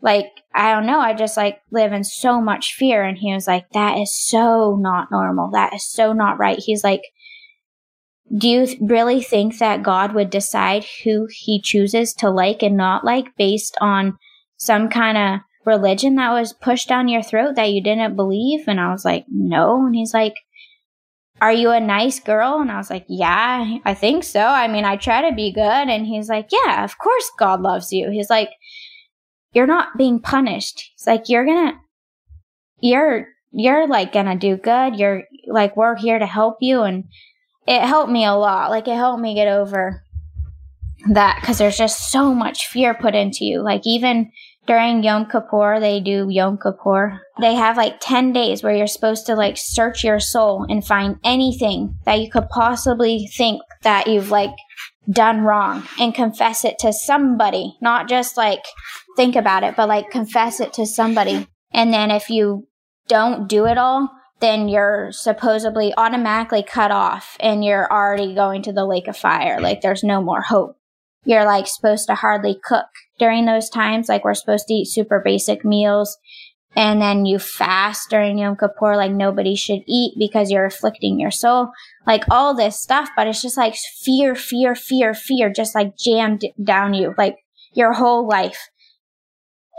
like, 0.00 0.26
I 0.54 0.74
don't 0.74 0.86
know. 0.86 1.00
I 1.00 1.14
just 1.14 1.36
like 1.36 1.60
live 1.72 1.92
in 1.92 2.04
so 2.04 2.40
much 2.40 2.74
fear. 2.74 3.02
And 3.02 3.18
he 3.18 3.32
was 3.32 3.46
like, 3.46 3.70
that 3.70 3.96
is 3.98 4.14
so 4.14 4.76
not 4.80 5.10
normal. 5.10 5.50
That 5.52 5.74
is 5.74 5.90
so 5.90 6.12
not 6.12 6.38
right. 6.38 6.58
He's 6.58 6.84
like, 6.84 7.02
do 8.36 8.48
you 8.48 8.66
really 8.80 9.22
think 9.22 9.58
that 9.58 9.82
God 9.82 10.14
would 10.14 10.30
decide 10.30 10.84
who 11.04 11.26
he 11.30 11.60
chooses 11.62 12.12
to 12.14 12.30
like 12.30 12.62
and 12.62 12.76
not 12.76 13.04
like 13.04 13.36
based 13.36 13.76
on 13.80 14.18
some 14.56 14.88
kind 14.88 15.16
of 15.16 15.40
religion 15.64 16.16
that 16.16 16.32
was 16.32 16.52
pushed 16.52 16.88
down 16.88 17.08
your 17.08 17.22
throat 17.22 17.56
that 17.56 17.72
you 17.72 17.82
didn't 17.82 18.16
believe? 18.16 18.66
And 18.66 18.80
I 18.80 18.90
was 18.90 19.04
like, 19.04 19.24
no. 19.28 19.86
And 19.86 19.94
he's 19.94 20.12
like, 20.12 20.34
are 21.40 21.52
you 21.52 21.70
a 21.70 21.80
nice 21.80 22.20
girl? 22.20 22.60
And 22.60 22.70
I 22.70 22.78
was 22.78 22.90
like, 22.90 23.06
yeah, 23.08 23.78
I 23.84 23.94
think 23.94 24.24
so. 24.24 24.40
I 24.40 24.68
mean, 24.68 24.84
I 24.84 24.96
try 24.96 25.28
to 25.28 25.34
be 25.34 25.52
good. 25.52 25.62
And 25.88 26.06
he's 26.06 26.28
like, 26.28 26.48
yeah, 26.50 26.84
of 26.84 26.98
course 26.98 27.30
God 27.38 27.60
loves 27.60 27.92
you. 27.92 28.10
He's 28.10 28.30
like, 28.30 28.50
you're 29.52 29.66
not 29.66 29.96
being 29.96 30.20
punished. 30.20 30.90
He's 30.96 31.06
like, 31.06 31.28
you're 31.28 31.46
gonna, 31.46 31.78
you're, 32.80 33.28
you're 33.52 33.86
like 33.86 34.12
gonna 34.12 34.36
do 34.36 34.56
good. 34.56 34.96
You're 34.96 35.22
like, 35.46 35.76
we're 35.76 35.96
here 35.96 36.18
to 36.18 36.26
help 36.26 36.56
you. 36.60 36.82
And 36.82 37.04
it 37.68 37.82
helped 37.82 38.10
me 38.10 38.24
a 38.24 38.32
lot. 38.32 38.70
Like, 38.70 38.88
it 38.88 38.96
helped 38.96 39.20
me 39.20 39.34
get 39.34 39.46
over 39.46 40.02
that 41.10 41.36
because 41.40 41.58
there's 41.58 41.76
just 41.76 42.10
so 42.10 42.34
much 42.34 42.66
fear 42.66 42.94
put 42.94 43.14
into 43.14 43.44
you. 43.44 43.62
Like, 43.62 43.82
even 43.84 44.32
during 44.66 45.02
Yom 45.02 45.26
Kippur, 45.26 45.78
they 45.78 46.00
do 46.00 46.28
Yom 46.30 46.58
Kippur. 46.58 47.20
They 47.40 47.54
have 47.54 47.76
like 47.76 48.00
10 48.00 48.32
days 48.32 48.62
where 48.62 48.74
you're 48.74 48.86
supposed 48.86 49.26
to 49.26 49.34
like 49.34 49.56
search 49.58 50.02
your 50.02 50.18
soul 50.18 50.64
and 50.68 50.84
find 50.84 51.18
anything 51.24 51.94
that 52.06 52.20
you 52.20 52.30
could 52.30 52.48
possibly 52.48 53.28
think 53.36 53.60
that 53.82 54.06
you've 54.06 54.30
like 54.30 54.54
done 55.10 55.42
wrong 55.42 55.86
and 55.98 56.14
confess 56.14 56.64
it 56.64 56.78
to 56.80 56.92
somebody, 56.92 57.76
not 57.82 58.08
just 58.08 58.38
like 58.38 58.62
think 59.16 59.36
about 59.36 59.62
it, 59.62 59.76
but 59.76 59.88
like 59.88 60.10
confess 60.10 60.58
it 60.58 60.72
to 60.74 60.86
somebody. 60.86 61.46
And 61.72 61.92
then 61.92 62.10
if 62.10 62.30
you 62.30 62.66
don't 63.08 63.48
do 63.48 63.66
it 63.66 63.78
all, 63.78 64.10
then 64.40 64.68
you're 64.68 65.10
supposedly 65.12 65.92
automatically 65.96 66.62
cut 66.62 66.90
off 66.90 67.36
and 67.40 67.64
you're 67.64 67.90
already 67.90 68.34
going 68.34 68.62
to 68.62 68.72
the 68.72 68.86
lake 68.86 69.08
of 69.08 69.16
fire. 69.16 69.60
Like 69.60 69.80
there's 69.80 70.04
no 70.04 70.22
more 70.22 70.42
hope 70.42 70.78
you're 71.28 71.44
like 71.44 71.66
supposed 71.66 72.06
to 72.06 72.14
hardly 72.14 72.58
cook 72.64 72.86
during 73.18 73.44
those 73.44 73.68
times. 73.68 74.08
Like 74.08 74.24
we're 74.24 74.32
supposed 74.32 74.66
to 74.68 74.74
eat 74.74 74.86
super 74.86 75.20
basic 75.22 75.62
meals. 75.62 76.16
And 76.74 77.02
then 77.02 77.26
you 77.26 77.38
fast 77.38 78.08
during 78.08 78.38
Yom 78.38 78.56
Kippur, 78.56 78.96
like 78.96 79.10
nobody 79.10 79.54
should 79.54 79.82
eat 79.86 80.14
because 80.18 80.50
you're 80.50 80.64
afflicting 80.64 81.20
your 81.20 81.30
soul. 81.30 81.70
Like 82.06 82.24
all 82.30 82.54
this 82.54 82.80
stuff, 82.80 83.10
but 83.14 83.26
it's 83.26 83.42
just 83.42 83.58
like 83.58 83.74
fear, 84.02 84.34
fear, 84.34 84.74
fear, 84.74 85.12
fear, 85.12 85.52
just 85.52 85.74
like 85.74 85.98
jammed 85.98 86.44
down 86.62 86.94
you, 86.94 87.14
like 87.18 87.36
your 87.74 87.92
whole 87.92 88.26
life. 88.26 88.68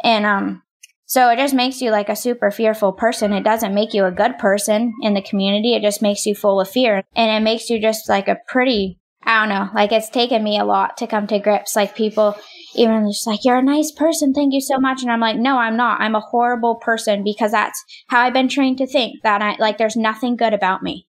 And, 0.03 0.25
um, 0.25 0.61
so 1.09 1.27
it 1.31 1.37
just 1.37 1.55
makes 1.55 1.81
you 1.81 1.89
like 1.89 2.07
a 2.07 2.15
super 2.15 2.51
fearful 2.51 2.91
person. 2.91 3.33
It 3.33 3.43
doesn't 3.43 3.73
make 3.73 3.95
you 3.95 4.05
a 4.05 4.11
good 4.11 4.37
person 4.37 4.93
in 5.01 5.15
the 5.15 5.23
community. 5.23 5.73
It 5.73 5.81
just 5.81 6.03
makes 6.03 6.23
you 6.27 6.35
full 6.35 6.61
of 6.61 6.69
fear 6.69 7.03
and 7.15 7.31
it 7.31 7.43
makes 7.43 7.67
you 7.67 7.81
just 7.81 8.07
like 8.07 8.27
a 8.27 8.37
pretty 8.47 8.99
I 9.23 9.39
don't 9.39 9.49
know. 9.49 9.69
Like 9.73 9.91
it's 9.91 10.09
taken 10.09 10.43
me 10.43 10.59
a 10.59 10.63
lot 10.63 10.97
to 10.97 11.07
come 11.07 11.25
to 11.27 11.39
grips. 11.39 11.75
Like 11.75 11.95
people 11.95 12.35
even 12.75 13.09
just 13.09 13.25
like, 13.25 13.43
you're 13.43 13.57
a 13.57 13.63
nice 13.63 13.91
person. 13.91 14.33
Thank 14.33 14.53
you 14.53 14.61
so 14.61 14.79
much. 14.79 15.01
And 15.01 15.11
I'm 15.11 15.19
like, 15.19 15.35
no, 15.35 15.57
I'm 15.57 15.75
not. 15.75 15.99
I'm 15.99 16.15
a 16.15 16.19
horrible 16.19 16.75
person 16.75 17.23
because 17.23 17.51
that's 17.51 17.83
how 18.07 18.21
I've 18.21 18.33
been 18.33 18.47
trained 18.47 18.77
to 18.77 18.87
think 18.87 19.23
that 19.23 19.41
I 19.41 19.55
like 19.57 19.79
there's 19.79 19.97
nothing 19.97 20.35
good 20.35 20.53
about 20.53 20.83
me. 20.83 21.07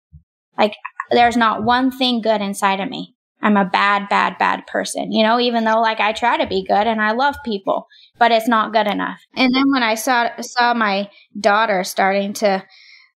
Like 0.56 0.74
there's 1.10 1.36
not 1.36 1.64
one 1.64 1.90
thing 1.90 2.22
good 2.22 2.40
inside 2.40 2.80
of 2.80 2.88
me. 2.88 3.14
I'm 3.42 3.56
a 3.56 3.64
bad, 3.64 4.08
bad, 4.08 4.38
bad 4.38 4.66
person, 4.68 5.10
you 5.10 5.24
know, 5.24 5.40
even 5.40 5.64
though 5.64 5.80
like 5.80 5.98
I 5.98 6.12
try 6.12 6.38
to 6.38 6.46
be 6.46 6.64
good 6.64 6.86
and 6.86 7.00
I 7.02 7.10
love 7.12 7.34
people, 7.44 7.88
but 8.22 8.30
it's 8.30 8.46
not 8.46 8.72
good 8.72 8.86
enough. 8.86 9.20
And 9.34 9.52
then 9.52 9.72
when 9.72 9.82
I 9.82 9.96
saw, 9.96 10.30
saw 10.40 10.74
my 10.74 11.10
daughter 11.40 11.82
starting 11.82 12.32
to 12.34 12.64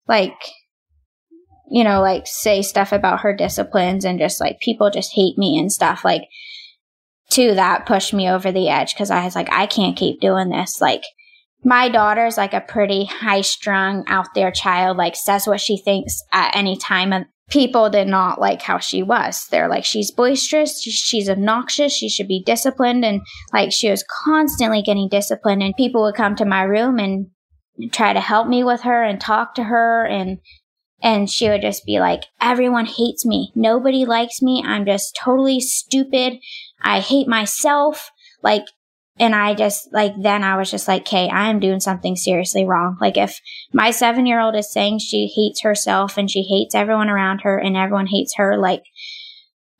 like 0.05 0.35
you 1.69 1.85
know, 1.85 2.01
like 2.01 2.25
say 2.25 2.61
stuff 2.61 2.91
about 2.91 3.21
her 3.21 3.33
disciplines 3.33 4.03
and 4.03 4.19
just 4.19 4.41
like 4.41 4.59
people 4.59 4.89
just 4.89 5.13
hate 5.13 5.37
me 5.37 5.57
and 5.57 5.71
stuff. 5.71 6.03
Like, 6.03 6.23
to 7.31 7.55
that 7.55 7.85
pushed 7.85 8.13
me 8.13 8.29
over 8.29 8.51
the 8.51 8.69
edge 8.69 8.93
because 8.93 9.11
I 9.11 9.23
was 9.23 9.35
like, 9.35 9.51
I 9.51 9.65
can't 9.65 9.97
keep 9.97 10.19
doing 10.19 10.49
this. 10.49 10.81
Like, 10.81 11.03
my 11.63 11.89
daughter's 11.89 12.37
like 12.37 12.53
a 12.53 12.61
pretty 12.61 13.05
high 13.05 13.41
strung, 13.41 14.05
out 14.07 14.27
there 14.35 14.51
child, 14.51 14.97
like 14.97 15.15
says 15.15 15.47
what 15.47 15.61
she 15.61 15.77
thinks 15.77 16.21
at 16.31 16.55
any 16.55 16.77
time. 16.77 17.13
People 17.49 17.89
did 17.89 18.07
not 18.07 18.41
like 18.41 18.61
how 18.61 18.77
she 18.77 19.01
was. 19.01 19.47
They're 19.47 19.69
like, 19.69 19.85
she's 19.85 20.11
boisterous, 20.11 20.81
she's 20.81 21.29
obnoxious, 21.29 21.93
she 21.93 22.09
should 22.09 22.27
be 22.27 22.43
disciplined. 22.45 23.05
And 23.05 23.21
like, 23.53 23.71
she 23.71 23.89
was 23.89 24.03
constantly 24.25 24.81
getting 24.81 25.07
disciplined. 25.07 25.63
And 25.63 25.75
people 25.75 26.03
would 26.03 26.15
come 26.15 26.35
to 26.35 26.45
my 26.45 26.63
room 26.63 26.99
and 26.99 27.27
try 27.91 28.11
to 28.11 28.19
help 28.19 28.47
me 28.47 28.63
with 28.63 28.81
her 28.81 29.03
and 29.03 29.21
talk 29.21 29.55
to 29.55 29.63
her 29.63 30.05
and 30.05 30.39
and 31.01 31.29
she 31.29 31.47
would 31.47 31.61
just 31.61 31.85
be 31.85 31.99
like, 31.99 32.23
everyone 32.41 32.85
hates 32.85 33.25
me. 33.25 33.51
Nobody 33.55 34.03
likes 34.05 34.41
me. 34.41 34.63
I'm 34.65 34.85
just 34.85 35.15
totally 35.15 35.59
stupid. 35.59 36.39
I 36.81 37.01
hate 37.01 37.27
myself. 37.27 38.09
Like, 38.41 38.65
and 39.19 39.33
I 39.35 39.53
just, 39.53 39.91
like, 39.93 40.13
then 40.17 40.43
I 40.43 40.57
was 40.57 40.69
just 40.69 40.87
like, 40.87 41.01
okay, 41.03 41.29
I 41.29 41.49
am 41.49 41.59
doing 41.59 41.79
something 41.79 42.15
seriously 42.15 42.65
wrong. 42.65 42.97
Like, 43.01 43.17
if 43.17 43.39
my 43.73 43.91
seven 43.91 44.25
year 44.25 44.39
old 44.39 44.55
is 44.55 44.71
saying 44.71 44.99
she 44.99 45.31
hates 45.35 45.61
herself 45.61 46.17
and 46.17 46.29
she 46.29 46.43
hates 46.43 46.75
everyone 46.75 47.09
around 47.09 47.41
her 47.41 47.57
and 47.57 47.75
everyone 47.75 48.07
hates 48.07 48.35
her, 48.37 48.57
like, 48.57 48.83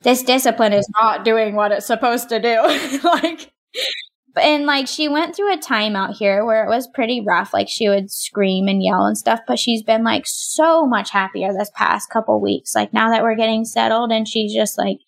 this 0.02 0.22
discipline 0.22 0.72
is 0.72 0.88
not 1.00 1.24
doing 1.24 1.54
what 1.54 1.72
it's 1.72 1.86
supposed 1.86 2.28
to 2.28 2.40
do. 2.40 3.00
like, 3.04 3.52
and 4.36 4.66
like 4.66 4.86
she 4.86 5.08
went 5.08 5.34
through 5.34 5.52
a 5.52 5.58
time 5.58 5.96
out 5.96 6.14
here 6.14 6.44
where 6.44 6.64
it 6.64 6.68
was 6.68 6.88
pretty 6.94 7.20
rough 7.20 7.52
like 7.52 7.68
she 7.68 7.88
would 7.88 8.10
scream 8.10 8.68
and 8.68 8.82
yell 8.82 9.04
and 9.04 9.18
stuff 9.18 9.40
but 9.46 9.58
she's 9.58 9.82
been 9.82 10.04
like 10.04 10.24
so 10.26 10.86
much 10.86 11.10
happier 11.10 11.52
this 11.52 11.70
past 11.74 12.10
couple 12.10 12.40
weeks 12.40 12.74
like 12.74 12.92
now 12.92 13.10
that 13.10 13.22
we're 13.22 13.34
getting 13.34 13.64
settled 13.64 14.12
and 14.12 14.28
she's 14.28 14.54
just 14.54 14.78
like 14.78 14.98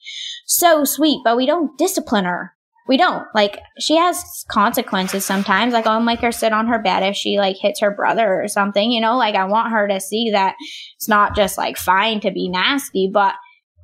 so 0.46 0.84
sweet 0.84 1.20
but 1.24 1.36
we 1.36 1.46
don't 1.46 1.76
discipline 1.78 2.24
her 2.24 2.54
we 2.90 2.96
don't 2.96 3.24
like 3.34 3.60
she 3.78 3.96
has 3.96 4.44
consequences 4.50 5.24
sometimes 5.24 5.72
like 5.72 5.86
i'll 5.86 6.00
make 6.00 6.20
her 6.20 6.32
sit 6.32 6.52
on 6.52 6.66
her 6.66 6.82
bed 6.82 7.02
if 7.02 7.14
she 7.14 7.38
like 7.38 7.56
hits 7.56 7.80
her 7.80 7.94
brother 7.94 8.42
or 8.42 8.48
something 8.48 8.90
you 8.90 9.00
know 9.00 9.16
like 9.16 9.34
i 9.34 9.44
want 9.44 9.70
her 9.70 9.86
to 9.88 10.00
see 10.00 10.30
that 10.32 10.56
it's 10.96 11.08
not 11.08 11.34
just 11.36 11.56
like 11.56 11.78
fine 11.78 12.20
to 12.20 12.30
be 12.32 12.48
nasty 12.48 13.08
but 13.10 13.34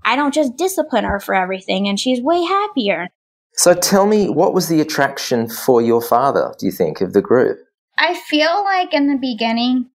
i 0.05 0.17
don't 0.17 0.35
just 0.35 0.57
discipline 0.57 1.05
her 1.05 1.21
for 1.21 1.35
everything 1.35 1.89
and 1.89 1.99
she's 2.01 2.21
way 2.21 2.43
happier 2.43 3.09
so 3.57 3.73
tell 3.73 4.07
me, 4.07 4.29
what 4.29 4.53
was 4.53 4.69
the 4.69 4.83
attraction 4.83 5.49
for 5.49 5.81
your 5.81 6.03
father, 6.03 6.55
do 6.59 6.67
you 6.67 6.73
think, 6.73 7.01
of 7.01 7.15
the 7.15 7.23
group? 7.23 7.59
I 7.97 8.15
feel 8.15 8.63
like 8.63 8.93
in 8.93 9.09
the 9.09 9.19
beginning, 9.19 9.89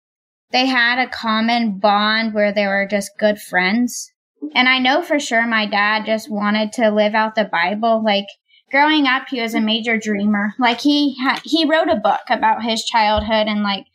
they 0.51 0.65
had 0.65 0.97
a 0.97 1.09
common 1.09 1.77
bond 1.77 2.33
where 2.33 2.53
they 2.53 2.65
were 2.67 2.87
just 2.89 3.11
good 3.19 3.37
friends. 3.37 4.09
And 4.55 4.69
I 4.69 4.79
know 4.79 5.01
for 5.01 5.19
sure 5.19 5.45
my 5.45 5.65
dad 5.65 6.05
just 6.05 6.31
wanted 6.31 6.71
to 6.73 6.89
live 6.89 7.13
out 7.13 7.35
the 7.35 7.49
Bible. 7.51 8.01
Like 8.01 8.27
growing 8.71 9.05
up, 9.07 9.27
he 9.29 9.41
was 9.41 9.53
a 9.53 9.61
major 9.61 9.97
dreamer. 9.97 10.53
Like 10.59 10.81
he 10.81 11.15
ha- 11.21 11.41
he 11.43 11.65
wrote 11.65 11.89
a 11.89 11.95
book 11.95 12.21
about 12.29 12.63
his 12.63 12.83
childhood 12.83 13.47
and 13.47 13.63
like 13.63 13.85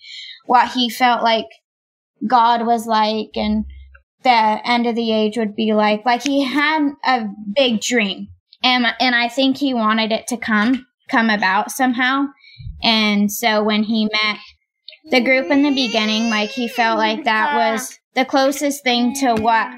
what 0.47 0.73
he 0.73 0.91
felt 0.91 1.23
like 1.23 1.47
God 2.27 2.67
was 2.67 2.87
like 2.87 3.31
and 3.37 3.65
the 4.23 4.31
end 4.31 4.87
of 4.87 4.95
the 4.95 5.13
age 5.13 5.37
would 5.37 5.55
be 5.55 5.75
like. 5.75 6.05
Like 6.05 6.23
he 6.23 6.45
had 6.45 6.93
a 7.05 7.27
big 7.55 7.81
dream 7.81 8.29
and 8.63 8.87
and 8.99 9.15
I 9.15 9.29
think 9.29 9.59
he 9.59 9.75
wanted 9.75 10.11
it 10.11 10.27
to 10.29 10.37
come 10.37 10.87
come 11.09 11.31
about 11.31 11.71
somehow. 11.71 12.27
And 12.83 13.31
so 13.31 13.63
when 13.63 13.85
he 13.85 14.09
met 14.11 14.39
the 15.11 15.21
group 15.21 15.51
in 15.51 15.63
the 15.63 15.75
beginning, 15.75 16.31
like 16.31 16.51
he 16.51 16.67
felt 16.67 16.99
like 16.99 17.25
that 17.25 17.55
was 17.55 17.99
the 18.15 18.25
closest 18.25 18.83
thing 18.83 19.15
to 19.17 19.35
what 19.35 19.69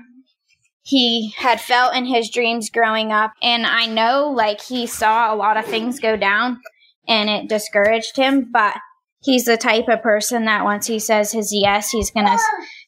he 0.86 1.34
had 1.36 1.60
felt 1.60 1.96
in 1.96 2.06
his 2.06 2.30
dreams 2.30 2.70
growing 2.70 3.10
up. 3.10 3.32
And 3.42 3.66
I 3.66 3.86
know 3.86 4.30
like 4.30 4.60
he 4.60 4.86
saw 4.86 5.34
a 5.34 5.36
lot 5.36 5.56
of 5.56 5.64
things 5.64 5.98
go 5.98 6.16
down 6.16 6.60
and 7.08 7.28
it 7.28 7.48
discouraged 7.48 8.16
him, 8.16 8.50
but 8.52 8.76
he's 9.20 9.46
the 9.46 9.56
type 9.56 9.88
of 9.88 10.00
person 10.00 10.44
that 10.44 10.62
once 10.62 10.86
he 10.86 11.00
says 11.00 11.32
his 11.32 11.52
yes, 11.52 11.90
he's 11.90 12.12
going 12.12 12.26
to 12.26 12.38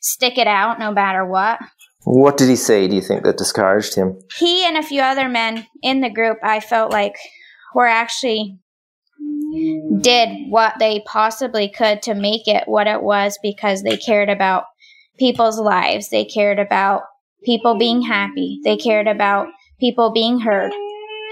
stick 0.00 0.38
it 0.38 0.46
out 0.46 0.78
no 0.78 0.92
matter 0.92 1.26
what. 1.26 1.58
What 2.04 2.36
did 2.36 2.48
he 2.48 2.54
say, 2.54 2.86
do 2.86 2.94
you 2.94 3.02
think, 3.02 3.24
that 3.24 3.36
discouraged 3.36 3.96
him? 3.96 4.16
He 4.38 4.64
and 4.64 4.76
a 4.76 4.82
few 4.84 5.02
other 5.02 5.28
men 5.28 5.66
in 5.82 6.00
the 6.00 6.08
group, 6.08 6.38
I 6.40 6.60
felt 6.60 6.92
like, 6.92 7.16
were 7.74 7.86
actually 7.86 8.60
did 10.00 10.28
what 10.50 10.74
they 10.78 11.02
possibly 11.04 11.68
could 11.68 12.02
to 12.02 12.14
make 12.14 12.46
it 12.46 12.68
what 12.68 12.86
it 12.86 13.02
was 13.02 13.38
because 13.42 13.82
they 13.82 13.96
cared 13.96 14.28
about 14.28 14.64
people's 15.18 15.58
lives. 15.58 16.10
They 16.10 16.24
cared 16.24 16.60
about 16.60 17.02
people 17.44 17.78
being 17.78 18.02
happy. 18.02 18.60
They 18.64 18.76
cared 18.76 19.06
about 19.06 19.48
people 19.80 20.12
being 20.12 20.40
heard. 20.40 20.72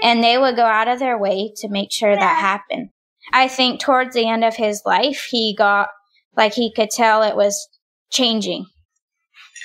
And 0.03 0.23
they 0.23 0.37
would 0.37 0.55
go 0.55 0.65
out 0.65 0.87
of 0.87 0.99
their 0.99 1.17
way 1.17 1.51
to 1.57 1.69
make 1.69 1.91
sure 1.91 2.15
that 2.15 2.37
happened. 2.37 2.89
I 3.33 3.47
think 3.47 3.79
towards 3.79 4.13
the 4.13 4.27
end 4.27 4.43
of 4.43 4.55
his 4.55 4.83
life, 4.85 5.27
he 5.29 5.55
got 5.55 5.89
like 6.35 6.53
he 6.53 6.71
could 6.71 6.91
tell 6.91 7.23
it 7.23 7.35
was 7.35 7.67
changing. 8.11 8.67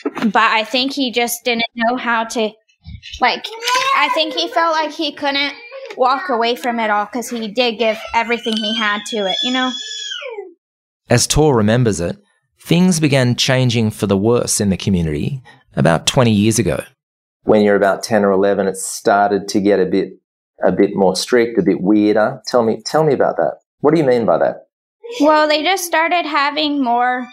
But 0.04 0.37
I 0.37 0.64
think 0.64 0.92
he 0.92 1.12
just 1.12 1.44
didn't 1.44 1.64
know 1.76 1.96
how 1.96 2.25
to, 2.25 2.50
like, 3.20 3.46
I 3.96 4.08
think 4.14 4.34
he 4.34 4.49
felt 4.49 4.72
like 4.72 4.90
he 4.92 5.12
couldn't 5.12 5.54
walk 5.96 6.28
away 6.28 6.56
from 6.56 6.80
it 6.80 6.90
all 6.90 7.04
because 7.04 7.30
he 7.30 7.49
did 7.49 7.78
give 7.78 7.99
everything 8.14 8.56
he 8.56 8.76
had 8.76 9.02
to 9.11 9.26
it, 9.26 9.37
you 9.44 9.52
know? 9.52 9.70
As 11.08 11.26
Tor 11.26 11.54
remembers 11.54 12.00
it, 12.00 12.16
things 12.61 12.99
began 12.99 13.37
changing 13.37 13.90
for 13.90 14.06
the 14.06 14.16
worse 14.16 14.61
in 14.61 14.70
the 14.70 14.76
community 14.76 15.42
about 15.76 16.07
20 16.07 16.31
years 16.31 16.59
ago. 16.59 16.83
When 17.45 17.62
you're 17.62 17.76
about 17.76 18.02
10 18.02 18.25
or 18.25 18.31
11, 18.31 18.69
it 18.69 18.76
started 18.76 19.49
to 19.49 19.61
get 19.61 19.81
a 19.81 19.87
bit, 19.87 20.12
a 20.64 20.71
bit 20.73 20.91
more 20.95 21.17
strict, 21.17 21.59
a 21.59 21.62
bit 21.62 21.81
weirder. 21.81 22.41
Tell 22.47 22.62
me, 22.62 22.83
tell 22.85 23.05
me 23.05 23.12
about 23.14 23.37
that. 23.37 23.59
What 23.81 23.95
do 23.95 24.00
you 24.00 24.07
mean 24.07 24.25
by 24.25 24.38
that? 24.38 24.69
Well, 25.21 25.49
they 25.49 25.62
just 25.62 25.85
started 25.85 26.25
having 26.25 26.83
more 26.83 27.26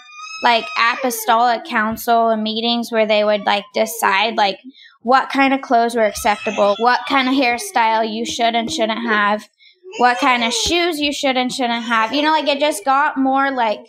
like 0.43 0.65
apostolic 0.77 1.65
council 1.65 2.29
and 2.29 2.43
meetings 2.43 2.91
where 2.91 3.05
they 3.05 3.23
would 3.23 3.45
like 3.45 3.65
decide 3.73 4.35
like 4.35 4.59
what 5.01 5.29
kind 5.29 5.53
of 5.53 5.61
clothes 5.61 5.95
were 5.95 6.05
acceptable, 6.05 6.75
what 6.79 7.01
kind 7.07 7.27
of 7.27 7.35
hairstyle 7.35 8.09
you 8.11 8.25
should 8.25 8.55
and 8.55 8.71
shouldn't 8.71 8.99
have, 8.99 9.47
what 9.97 10.17
kind 10.17 10.43
of 10.43 10.53
shoes 10.53 10.99
you 10.99 11.13
should 11.13 11.37
and 11.37 11.51
shouldn't 11.51 11.83
have. 11.83 12.13
You 12.13 12.21
know, 12.21 12.31
like 12.31 12.47
it 12.47 12.59
just 12.59 12.85
got 12.85 13.17
more 13.17 13.51
like 13.51 13.85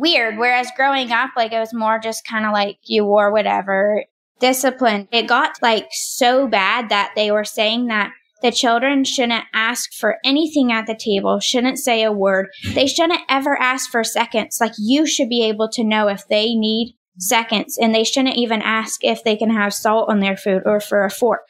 weird. 0.00 0.38
Whereas 0.38 0.70
growing 0.76 1.12
up, 1.12 1.30
like 1.36 1.52
it 1.52 1.58
was 1.58 1.74
more 1.74 1.98
just 1.98 2.26
kind 2.26 2.46
of 2.46 2.52
like 2.52 2.78
you 2.84 3.04
wore 3.04 3.30
whatever 3.30 4.04
discipline. 4.40 5.06
It 5.12 5.28
got 5.28 5.62
like 5.62 5.88
so 5.92 6.48
bad 6.48 6.88
that 6.88 7.12
they 7.14 7.30
were 7.30 7.44
saying 7.44 7.86
that 7.86 8.12
the 8.42 8.50
children 8.50 9.04
shouldn't 9.04 9.44
ask 9.52 9.92
for 9.92 10.16
anything 10.24 10.72
at 10.72 10.86
the 10.86 10.98
table, 10.98 11.40
shouldn't 11.40 11.78
say 11.78 12.02
a 12.02 12.10
word. 12.10 12.48
They 12.74 12.86
shouldn't 12.86 13.20
ever 13.28 13.60
ask 13.60 13.90
for 13.90 14.02
seconds. 14.02 14.58
Like 14.60 14.72
you 14.78 15.06
should 15.06 15.28
be 15.28 15.44
able 15.44 15.68
to 15.72 15.84
know 15.84 16.08
if 16.08 16.26
they 16.28 16.54
need 16.54 16.96
seconds 17.18 17.76
and 17.78 17.94
they 17.94 18.04
shouldn't 18.04 18.36
even 18.36 18.62
ask 18.62 19.04
if 19.04 19.22
they 19.22 19.36
can 19.36 19.50
have 19.50 19.74
salt 19.74 20.08
on 20.08 20.20
their 20.20 20.38
food 20.38 20.62
or 20.64 20.80
for 20.80 21.04
a 21.04 21.10
fork. 21.10 21.46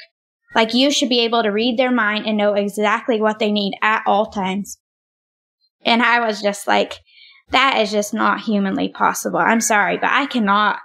Like 0.54 0.74
you 0.74 0.90
should 0.90 1.08
be 1.08 1.20
able 1.20 1.44
to 1.44 1.50
read 1.50 1.78
their 1.78 1.92
mind 1.92 2.26
and 2.26 2.36
know 2.36 2.54
exactly 2.54 3.20
what 3.20 3.38
they 3.38 3.52
need 3.52 3.74
at 3.82 4.02
all 4.04 4.26
times. 4.26 4.78
And 5.84 6.02
I 6.02 6.26
was 6.26 6.42
just 6.42 6.66
like, 6.66 6.94
that 7.50 7.78
is 7.78 7.90
just 7.90 8.14
not 8.14 8.40
humanly 8.40 8.88
possible. 8.88 9.38
I'm 9.38 9.60
sorry, 9.60 9.96
but 9.96 10.10
I 10.10 10.26
cannot 10.26 10.78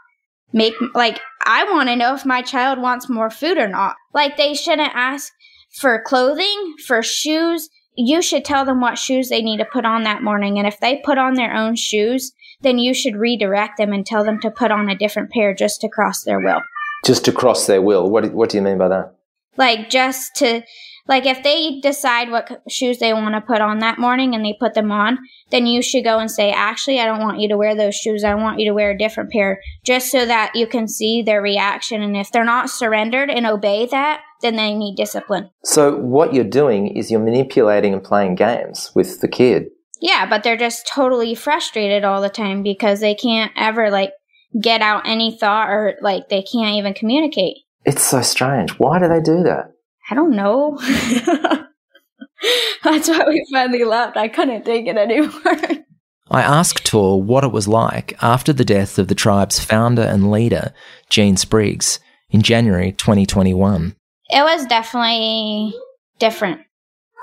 make, 0.53 0.73
like, 0.93 1.19
I 1.45 1.63
want 1.71 1.89
to 1.89 1.95
know 1.95 2.15
if 2.15 2.25
my 2.25 2.41
child 2.41 2.79
wants 2.79 3.09
more 3.09 3.29
food 3.29 3.57
or 3.57 3.67
not. 3.67 3.95
Like, 4.13 4.37
they 4.37 4.53
shouldn't 4.53 4.95
ask 4.95 5.31
for 5.79 6.01
clothing, 6.05 6.75
for 6.85 7.03
shoes. 7.03 7.69
You 7.95 8.21
should 8.21 8.43
tell 8.45 8.65
them 8.65 8.81
what 8.81 8.97
shoes 8.97 9.29
they 9.29 9.41
need 9.41 9.57
to 9.57 9.65
put 9.65 9.85
on 9.85 10.03
that 10.03 10.23
morning. 10.23 10.57
And 10.57 10.67
if 10.67 10.79
they 10.79 11.01
put 11.05 11.17
on 11.17 11.35
their 11.35 11.53
own 11.53 11.75
shoes, 11.75 12.33
then 12.61 12.79
you 12.79 12.93
should 12.93 13.15
redirect 13.15 13.77
them 13.77 13.93
and 13.93 14.05
tell 14.05 14.23
them 14.23 14.39
to 14.41 14.49
put 14.49 14.71
on 14.71 14.89
a 14.89 14.97
different 14.97 15.31
pair 15.31 15.53
just 15.53 15.81
to 15.81 15.89
cross 15.89 16.23
their 16.23 16.39
will. 16.39 16.61
Just 17.05 17.25
to 17.25 17.31
cross 17.31 17.67
their 17.67 17.81
will. 17.81 18.09
What, 18.09 18.31
what 18.33 18.49
do 18.49 18.57
you 18.57 18.63
mean 18.63 18.77
by 18.77 18.87
that? 18.87 19.13
Like, 19.57 19.89
just 19.89 20.35
to 20.37 20.63
like 21.07 21.25
if 21.25 21.43
they 21.43 21.79
decide 21.81 22.31
what 22.31 22.63
shoes 22.67 22.97
they 22.97 23.13
want 23.13 23.35
to 23.35 23.41
put 23.41 23.61
on 23.61 23.79
that 23.79 23.99
morning 23.99 24.33
and 24.33 24.43
they 24.43 24.55
put 24.59 24.73
them 24.73 24.91
on, 24.91 25.19
then 25.51 25.67
you 25.67 25.81
should 25.81 26.03
go 26.03 26.17
and 26.17 26.31
say, 26.31 26.51
actually, 26.51 26.99
I 26.99 27.05
don't 27.05 27.21
want 27.21 27.39
you 27.39 27.47
to 27.49 27.57
wear 27.57 27.75
those 27.75 27.95
shoes. 27.95 28.23
I 28.23 28.33
want 28.33 28.59
you 28.59 28.67
to 28.69 28.73
wear 28.73 28.91
a 28.91 28.97
different 28.97 29.31
pair 29.31 29.61
just 29.83 30.09
so 30.09 30.25
that 30.25 30.53
you 30.55 30.65
can 30.65 30.87
see 30.87 31.21
their 31.21 31.41
reaction. 31.41 32.01
And 32.01 32.17
if 32.17 32.31
they're 32.31 32.43
not 32.43 32.71
surrendered 32.71 33.29
and 33.29 33.45
obey 33.45 33.85
that, 33.87 34.21
then 34.41 34.55
they 34.55 34.73
need 34.73 34.95
discipline. 34.95 35.49
So 35.63 35.95
what 35.97 36.33
you're 36.33 36.43
doing 36.43 36.87
is 36.87 37.11
you're 37.11 37.19
manipulating 37.19 37.93
and 37.93 38.03
playing 38.03 38.35
games 38.35 38.91
with 38.95 39.21
the 39.21 39.27
kid. 39.27 39.67
Yeah, 40.01 40.27
but 40.27 40.43
they're 40.43 40.57
just 40.57 40.89
totally 40.91 41.35
frustrated 41.35 42.03
all 42.03 42.21
the 42.21 42.29
time 42.29 42.63
because 42.63 42.99
they 42.99 43.15
can't 43.15 43.51
ever 43.55 43.89
like 43.91 44.11
get 44.59 44.81
out 44.81 45.07
any 45.07 45.37
thought 45.37 45.69
or 45.69 45.95
like 46.01 46.29
they 46.29 46.43
can't 46.43 46.75
even 46.75 46.93
communicate. 46.93 47.57
It's 47.85 48.03
so 48.03 48.21
strange. 48.21 48.71
Why 48.79 48.99
do 48.99 49.07
they 49.07 49.21
do 49.21 49.43
that? 49.43 49.74
I 50.09 50.15
don't 50.15 50.35
know. 50.35 50.77
That's 52.83 53.09
why 53.09 53.23
we 53.27 53.45
finally 53.51 53.83
left. 53.83 54.17
I 54.17 54.27
couldn't 54.27 54.65
take 54.65 54.87
it 54.87 54.97
anymore. 54.97 55.85
I 56.29 56.41
asked 56.41 56.85
Tor 56.85 57.21
what 57.21 57.43
it 57.43 57.51
was 57.51 57.67
like 57.67 58.17
after 58.21 58.51
the 58.51 58.65
death 58.65 58.97
of 58.97 59.07
the 59.07 59.15
tribe's 59.15 59.63
founder 59.63 60.01
and 60.01 60.31
leader, 60.31 60.73
Gene 61.09 61.37
Spriggs, 61.37 61.99
in 62.29 62.41
January 62.41 62.91
2021. 62.91 63.95
It 64.29 64.41
was 64.41 64.65
definitely 64.65 65.73
different. 66.19 66.61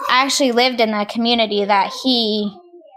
I 0.09 0.25
actually 0.25 0.53
lived 0.53 0.81
in 0.81 0.91
the 0.91 1.07
community 1.11 1.65
that 1.65 1.93
he 2.03 2.53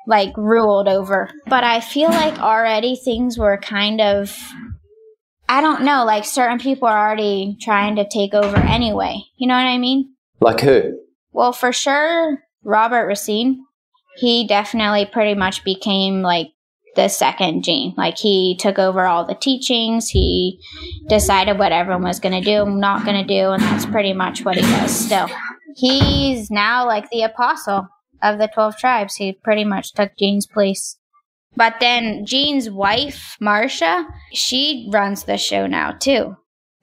like 0.08 0.36
ruled 0.38 0.88
over. 0.88 1.30
But 1.48 1.64
I 1.64 1.82
feel 1.82 2.10
like 2.10 2.40
already 2.40 2.96
things 2.96 3.38
were 3.38 3.58
kind 3.58 4.02
of 4.02 4.38
I 5.48 5.62
don't 5.62 5.84
know, 5.84 6.06
like 6.06 6.26
certain 6.26 6.60
people 6.60 6.88
are 6.88 7.08
already 7.08 7.58
trying 7.62 7.96
to 7.98 8.08
take 8.08 8.34
over 8.34 8.58
anyway. 8.58 9.22
You 9.38 9.48
know 9.48 9.56
what 9.56 9.66
I 9.66 9.78
mean? 9.78 10.14
Like 10.40 10.62
who? 10.62 11.00
Well, 11.32 11.54
for 11.54 11.72
sure, 11.72 12.40
Robert 12.64 13.06
Racine. 13.08 13.64
He 14.18 14.48
definitely 14.48 15.06
pretty 15.06 15.36
much 15.36 15.64
became 15.66 16.22
like 16.22 16.48
the 16.96 17.10
second 17.10 17.64
Gene. 17.64 17.94
Like 17.98 18.18
he 18.18 18.58
took 18.60 18.80
over 18.80 19.06
all 19.06 19.26
the 19.26 19.36
teachings. 19.36 20.10
He 20.10 20.60
decided 21.08 21.60
what 21.60 21.72
everyone 21.72 22.04
was 22.04 22.20
going 22.20 22.42
to 22.42 22.46
do, 22.46 22.66
not 22.66 23.06
going 23.06 23.22
to 23.22 23.28
do, 23.28 23.52
and 23.52 23.62
that's 23.62 23.86
pretty 23.86 24.14
much 24.14 24.44
what 24.46 24.56
he 24.56 24.62
does 24.62 24.98
still. 24.98 25.30
He's 25.76 26.50
now 26.50 26.86
like 26.88 27.10
the 27.10 27.24
apostle 27.24 27.90
of 28.24 28.40
the 28.40 28.48
12 28.48 28.78
tribes. 28.78 29.16
He 29.16 29.34
pretty 29.34 29.66
much 29.66 29.94
took 29.94 30.12
Gene's 30.18 30.48
place. 30.48 30.98
But 31.56 31.76
then 31.80 32.26
Gene's 32.26 32.70
wife, 32.70 33.38
Marcia, 33.40 34.06
she 34.34 34.90
runs 34.92 35.24
the 35.24 35.38
show 35.38 35.68
now 35.68 35.92
too. 35.92 36.36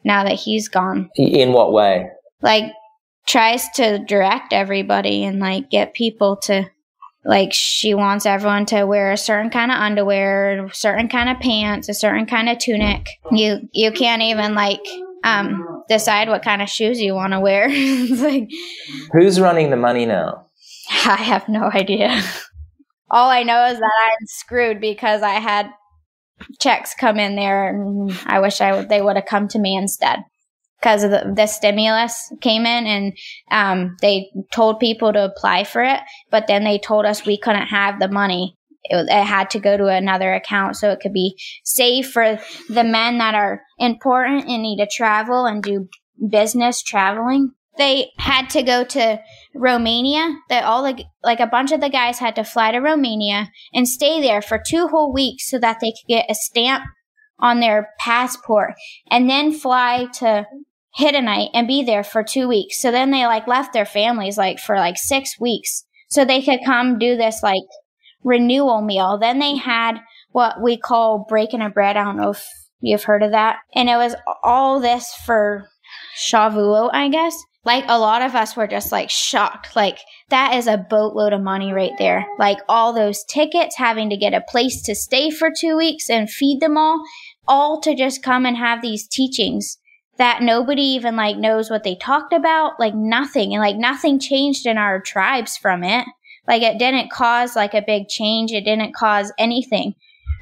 Now 0.04 0.24
that 0.24 0.34
he's 0.34 0.68
gone. 0.68 1.10
In 1.16 1.52
what 1.52 1.72
way? 1.72 2.08
Like 2.40 2.72
tries 3.26 3.68
to 3.70 3.98
direct 3.98 4.52
everybody 4.52 5.24
and 5.24 5.38
like 5.38 5.70
get 5.70 5.94
people 5.94 6.36
to 6.36 6.68
like 7.24 7.52
she 7.52 7.94
wants 7.94 8.26
everyone 8.26 8.66
to 8.66 8.84
wear 8.84 9.12
a 9.12 9.16
certain 9.16 9.50
kind 9.50 9.70
of 9.70 9.78
underwear, 9.78 10.66
a 10.66 10.74
certain 10.74 11.08
kind 11.08 11.28
of 11.28 11.38
pants, 11.38 11.88
a 11.88 11.94
certain 11.94 12.26
kind 12.26 12.48
of 12.48 12.58
tunic. 12.58 13.06
You 13.30 13.68
you 13.72 13.92
can't 13.92 14.22
even 14.22 14.54
like 14.54 14.80
um 15.22 15.84
decide 15.88 16.28
what 16.28 16.42
kind 16.42 16.62
of 16.62 16.68
shoes 16.68 17.00
you 17.00 17.14
want 17.14 17.32
to 17.32 17.40
wear. 17.40 17.68
like 18.10 18.50
Who's 19.12 19.38
running 19.38 19.70
the 19.70 19.76
money 19.76 20.04
now? 20.04 20.46
I 20.90 21.16
have 21.16 21.48
no 21.48 21.70
idea. 21.72 22.20
All 23.12 23.28
I 23.28 23.42
know 23.42 23.66
is 23.66 23.78
that 23.78 23.92
I'm 24.06 24.26
screwed 24.26 24.80
because 24.80 25.22
I 25.22 25.34
had 25.34 25.70
checks 26.60 26.94
come 26.98 27.18
in 27.18 27.36
there, 27.36 27.68
and 27.68 28.10
I 28.26 28.40
wish 28.40 28.60
I 28.60 28.82
they 28.84 29.02
would 29.02 29.16
have 29.16 29.26
come 29.26 29.48
to 29.48 29.58
me 29.58 29.76
instead 29.76 30.20
because 30.80 31.02
the, 31.02 31.32
the 31.36 31.46
stimulus 31.46 32.32
came 32.40 32.66
in 32.66 32.86
and 32.86 33.12
um, 33.50 33.96
they 34.00 34.30
told 34.52 34.80
people 34.80 35.12
to 35.12 35.24
apply 35.24 35.64
for 35.64 35.82
it, 35.82 36.00
but 36.30 36.48
then 36.48 36.64
they 36.64 36.78
told 36.78 37.06
us 37.06 37.24
we 37.24 37.38
couldn't 37.38 37.68
have 37.68 38.00
the 38.00 38.08
money. 38.08 38.56
It, 38.84 39.06
it, 39.08 39.24
had 39.24 39.50
to 39.50 39.60
go 39.60 39.76
to 39.76 39.86
another 39.86 40.32
account 40.32 40.74
so 40.74 40.90
it 40.90 40.98
could 41.00 41.12
be 41.12 41.36
saved 41.62 42.10
for 42.10 42.40
the 42.68 42.82
men 42.82 43.18
that 43.18 43.36
are 43.36 43.62
important 43.78 44.48
and 44.48 44.62
need 44.62 44.78
to 44.78 44.88
travel 44.90 45.46
and 45.46 45.62
do 45.62 45.88
business 46.28 46.82
traveling 46.82 47.52
they 47.78 48.10
had 48.18 48.50
to 48.50 48.62
go 48.62 48.84
to 48.84 49.20
Romania. 49.54 50.36
That 50.48 50.64
all 50.64 50.82
the 50.82 51.04
like 51.22 51.40
a 51.40 51.46
bunch 51.46 51.72
of 51.72 51.80
the 51.80 51.88
guys 51.88 52.18
had 52.18 52.36
to 52.36 52.44
fly 52.44 52.72
to 52.72 52.78
Romania 52.78 53.50
and 53.72 53.88
stay 53.88 54.20
there 54.20 54.42
for 54.42 54.58
two 54.64 54.88
whole 54.88 55.12
weeks 55.12 55.48
so 55.48 55.58
that 55.58 55.78
they 55.80 55.90
could 55.90 56.08
get 56.08 56.30
a 56.30 56.34
stamp 56.34 56.84
on 57.38 57.60
their 57.60 57.90
passport 57.98 58.74
and 59.10 59.28
then 59.28 59.52
fly 59.52 60.06
to 60.14 60.46
Hiddenite 60.98 61.50
and 61.54 61.66
be 61.66 61.82
there 61.82 62.04
for 62.04 62.22
two 62.22 62.46
weeks. 62.46 62.80
So 62.80 62.90
then 62.90 63.10
they 63.10 63.26
like 63.26 63.46
left 63.46 63.72
their 63.72 63.86
families 63.86 64.38
like 64.38 64.58
for 64.58 64.76
like 64.76 64.96
six 64.96 65.40
weeks 65.40 65.84
so 66.08 66.24
they 66.24 66.42
could 66.42 66.60
come 66.64 66.98
do 66.98 67.16
this 67.16 67.42
like 67.42 67.62
renewal 68.22 68.82
meal. 68.82 69.18
Then 69.18 69.38
they 69.38 69.56
had 69.56 70.00
what 70.30 70.62
we 70.62 70.76
call 70.76 71.26
breaking 71.28 71.62
a 71.62 71.70
bread. 71.70 71.96
I 71.96 72.04
don't 72.04 72.16
know 72.16 72.30
if 72.30 72.46
you've 72.80 73.04
heard 73.04 73.22
of 73.22 73.32
that. 73.32 73.60
And 73.74 73.88
it 73.88 73.96
was 73.96 74.14
all 74.42 74.80
this 74.80 75.12
for 75.24 75.68
Shavuot, 76.16 76.90
I 76.92 77.08
guess. 77.08 77.34
Like 77.64 77.84
a 77.86 77.98
lot 77.98 78.22
of 78.22 78.34
us 78.34 78.56
were 78.56 78.66
just 78.66 78.90
like 78.90 79.08
shocked. 79.08 79.76
Like 79.76 79.98
that 80.30 80.54
is 80.54 80.66
a 80.66 80.76
boatload 80.76 81.32
of 81.32 81.40
money 81.40 81.72
right 81.72 81.92
there. 81.98 82.26
Like 82.38 82.58
all 82.68 82.92
those 82.92 83.24
tickets, 83.24 83.76
having 83.76 84.10
to 84.10 84.16
get 84.16 84.34
a 84.34 84.40
place 84.40 84.82
to 84.82 84.94
stay 84.94 85.30
for 85.30 85.50
two 85.56 85.76
weeks 85.76 86.10
and 86.10 86.28
feed 86.28 86.60
them 86.60 86.76
all, 86.76 87.02
all 87.46 87.80
to 87.82 87.94
just 87.94 88.22
come 88.22 88.46
and 88.46 88.56
have 88.56 88.82
these 88.82 89.06
teachings 89.06 89.78
that 90.18 90.42
nobody 90.42 90.82
even 90.82 91.14
like 91.14 91.36
knows 91.36 91.70
what 91.70 91.84
they 91.84 91.94
talked 91.94 92.32
about. 92.32 92.80
Like 92.80 92.94
nothing. 92.94 93.54
And 93.54 93.62
like 93.62 93.76
nothing 93.76 94.18
changed 94.18 94.66
in 94.66 94.76
our 94.76 95.00
tribes 95.00 95.56
from 95.56 95.84
it. 95.84 96.04
Like 96.48 96.62
it 96.62 96.78
didn't 96.78 97.12
cause 97.12 97.54
like 97.54 97.74
a 97.74 97.84
big 97.86 98.08
change. 98.08 98.50
It 98.50 98.64
didn't 98.64 98.94
cause 98.94 99.32
anything. 99.38 99.94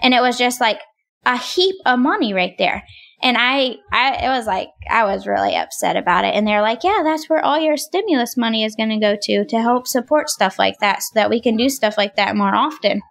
And 0.02 0.14
it 0.14 0.22
was 0.22 0.38
just 0.38 0.58
like 0.58 0.80
a 1.26 1.36
heap 1.36 1.76
of 1.84 1.98
money 1.98 2.32
right 2.32 2.54
there. 2.56 2.82
And 3.22 3.36
I, 3.38 3.76
I, 3.92 4.24
it 4.24 4.28
was 4.28 4.46
like, 4.46 4.68
I 4.88 5.04
was 5.04 5.26
really 5.26 5.54
upset 5.54 5.96
about 5.96 6.24
it. 6.24 6.34
And 6.34 6.46
they're 6.46 6.62
like, 6.62 6.82
yeah, 6.82 7.00
that's 7.04 7.28
where 7.28 7.44
all 7.44 7.60
your 7.60 7.76
stimulus 7.76 8.36
money 8.36 8.64
is 8.64 8.74
going 8.74 8.88
to 8.88 8.98
go 8.98 9.16
to, 9.20 9.44
to 9.44 9.60
help 9.60 9.86
support 9.86 10.30
stuff 10.30 10.58
like 10.58 10.78
that 10.80 11.02
so 11.02 11.10
that 11.14 11.28
we 11.28 11.40
can 11.40 11.56
do 11.56 11.68
stuff 11.68 11.98
like 11.98 12.16
that 12.16 12.34
more 12.34 12.54
often. 12.54 13.02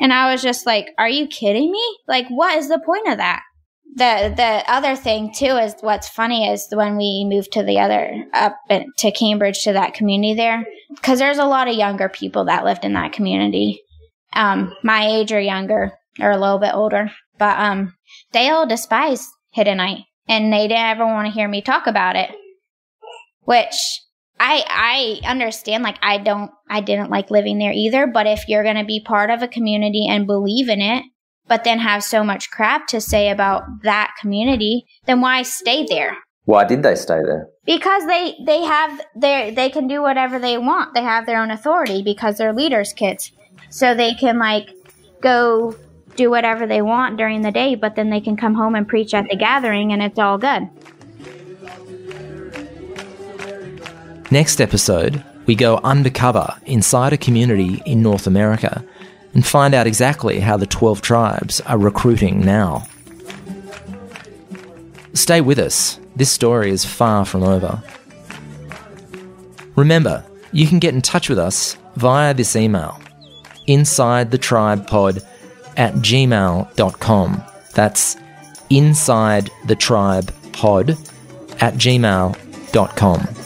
And 0.00 0.12
I 0.12 0.30
was 0.30 0.42
just 0.42 0.66
like, 0.66 0.90
are 0.98 1.08
you 1.08 1.26
kidding 1.26 1.70
me? 1.70 1.98
Like, 2.06 2.26
what 2.28 2.58
is 2.58 2.68
the 2.68 2.78
point 2.84 3.08
of 3.08 3.16
that? 3.18 3.42
The, 3.96 4.34
the 4.36 4.70
other 4.70 4.96
thing 4.96 5.32
too 5.34 5.56
is 5.56 5.76
what's 5.80 6.08
funny 6.08 6.50
is 6.50 6.66
when 6.72 6.96
we 6.96 7.24
moved 7.26 7.52
to 7.52 7.62
the 7.62 7.78
other, 7.78 8.24
up 8.34 8.56
to 8.68 9.12
Cambridge 9.12 9.62
to 9.62 9.72
that 9.72 9.94
community 9.94 10.34
there, 10.34 10.66
cause 11.00 11.20
there's 11.20 11.38
a 11.38 11.44
lot 11.44 11.68
of 11.68 11.76
younger 11.76 12.08
people 12.08 12.46
that 12.46 12.64
lived 12.64 12.84
in 12.84 12.94
that 12.94 13.12
community. 13.12 13.80
Um, 14.32 14.74
my 14.82 15.06
age 15.06 15.32
or 15.32 15.40
younger 15.40 15.92
or 16.20 16.32
a 16.32 16.38
little 16.38 16.58
bit 16.58 16.74
older, 16.74 17.12
but, 17.38 17.56
um, 17.58 17.94
they 18.32 18.48
all 18.48 18.66
despise 18.66 19.28
Hiddenite, 19.56 20.04
and 20.28 20.52
they 20.52 20.68
didn't 20.68 20.84
ever 20.84 21.06
want 21.06 21.26
to 21.26 21.32
hear 21.32 21.48
me 21.48 21.62
talk 21.62 21.86
about 21.86 22.16
it. 22.16 22.30
Which 23.42 24.00
I 24.40 24.64
I 25.22 25.28
understand. 25.28 25.82
Like 25.82 25.98
I 26.02 26.18
don't 26.18 26.50
I 26.68 26.80
didn't 26.80 27.10
like 27.10 27.30
living 27.30 27.58
there 27.58 27.72
either. 27.72 28.06
But 28.06 28.26
if 28.26 28.48
you're 28.48 28.64
going 28.64 28.76
to 28.76 28.84
be 28.84 29.02
part 29.04 29.30
of 29.30 29.42
a 29.42 29.48
community 29.48 30.06
and 30.08 30.26
believe 30.26 30.68
in 30.68 30.80
it, 30.80 31.04
but 31.46 31.64
then 31.64 31.78
have 31.78 32.02
so 32.02 32.24
much 32.24 32.50
crap 32.50 32.86
to 32.88 33.00
say 33.00 33.30
about 33.30 33.64
that 33.82 34.14
community, 34.20 34.86
then 35.06 35.20
why 35.20 35.42
stay 35.42 35.86
there? 35.86 36.16
Why 36.44 36.64
did 36.64 36.82
they 36.82 36.94
stay 36.94 37.20
there? 37.22 37.48
Because 37.64 38.06
they 38.06 38.34
they 38.44 38.62
have 38.64 39.00
their 39.14 39.50
they 39.50 39.70
can 39.70 39.86
do 39.86 40.02
whatever 40.02 40.38
they 40.38 40.58
want. 40.58 40.94
They 40.94 41.02
have 41.02 41.26
their 41.26 41.40
own 41.40 41.50
authority 41.50 42.02
because 42.02 42.36
they're 42.36 42.52
leaders' 42.52 42.92
kids, 42.92 43.32
so 43.70 43.94
they 43.94 44.14
can 44.14 44.38
like 44.38 44.68
go 45.22 45.74
do 46.16 46.30
whatever 46.30 46.66
they 46.66 46.82
want 46.82 47.16
during 47.16 47.42
the 47.42 47.50
day, 47.50 47.74
but 47.74 47.96
then 47.96 48.10
they 48.10 48.20
can 48.20 48.36
come 48.36 48.54
home 48.54 48.74
and 48.74 48.86
preach 48.86 49.14
at 49.14 49.28
the 49.28 49.36
gathering 49.36 49.92
and 49.92 50.02
it's 50.02 50.18
all 50.18 50.38
good. 50.38 50.68
Next 54.30 54.60
episode, 54.60 55.22
we 55.46 55.54
go 55.54 55.78
undercover 55.84 56.54
inside 56.66 57.12
a 57.12 57.18
community 57.18 57.82
in 57.86 58.02
North 58.02 58.26
America 58.26 58.84
and 59.34 59.44
find 59.44 59.74
out 59.74 59.86
exactly 59.86 60.40
how 60.40 60.56
the 60.56 60.66
12 60.66 61.02
tribes 61.02 61.60
are 61.62 61.78
recruiting 61.78 62.44
now. 62.44 62.86
Stay 65.12 65.40
with 65.40 65.58
us, 65.58 66.00
this 66.16 66.30
story 66.30 66.70
is 66.70 66.84
far 66.84 67.24
from 67.24 67.42
over. 67.42 67.82
Remember, 69.76 70.24
you 70.52 70.66
can 70.66 70.78
get 70.78 70.94
in 70.94 71.02
touch 71.02 71.28
with 71.28 71.38
us 71.38 71.76
via 71.96 72.32
this 72.34 72.56
email 72.56 73.00
inside 73.66 74.30
the 74.30 74.38
tribe 74.38 74.86
pod 74.86 75.22
at 75.76 75.94
gmail.com. 75.94 77.42
That's 77.74 78.16
inside 78.70 79.50
the 79.66 79.76
tribe 79.76 80.32
pod 80.52 80.90
at 81.60 81.74
gmail.com. 81.74 83.43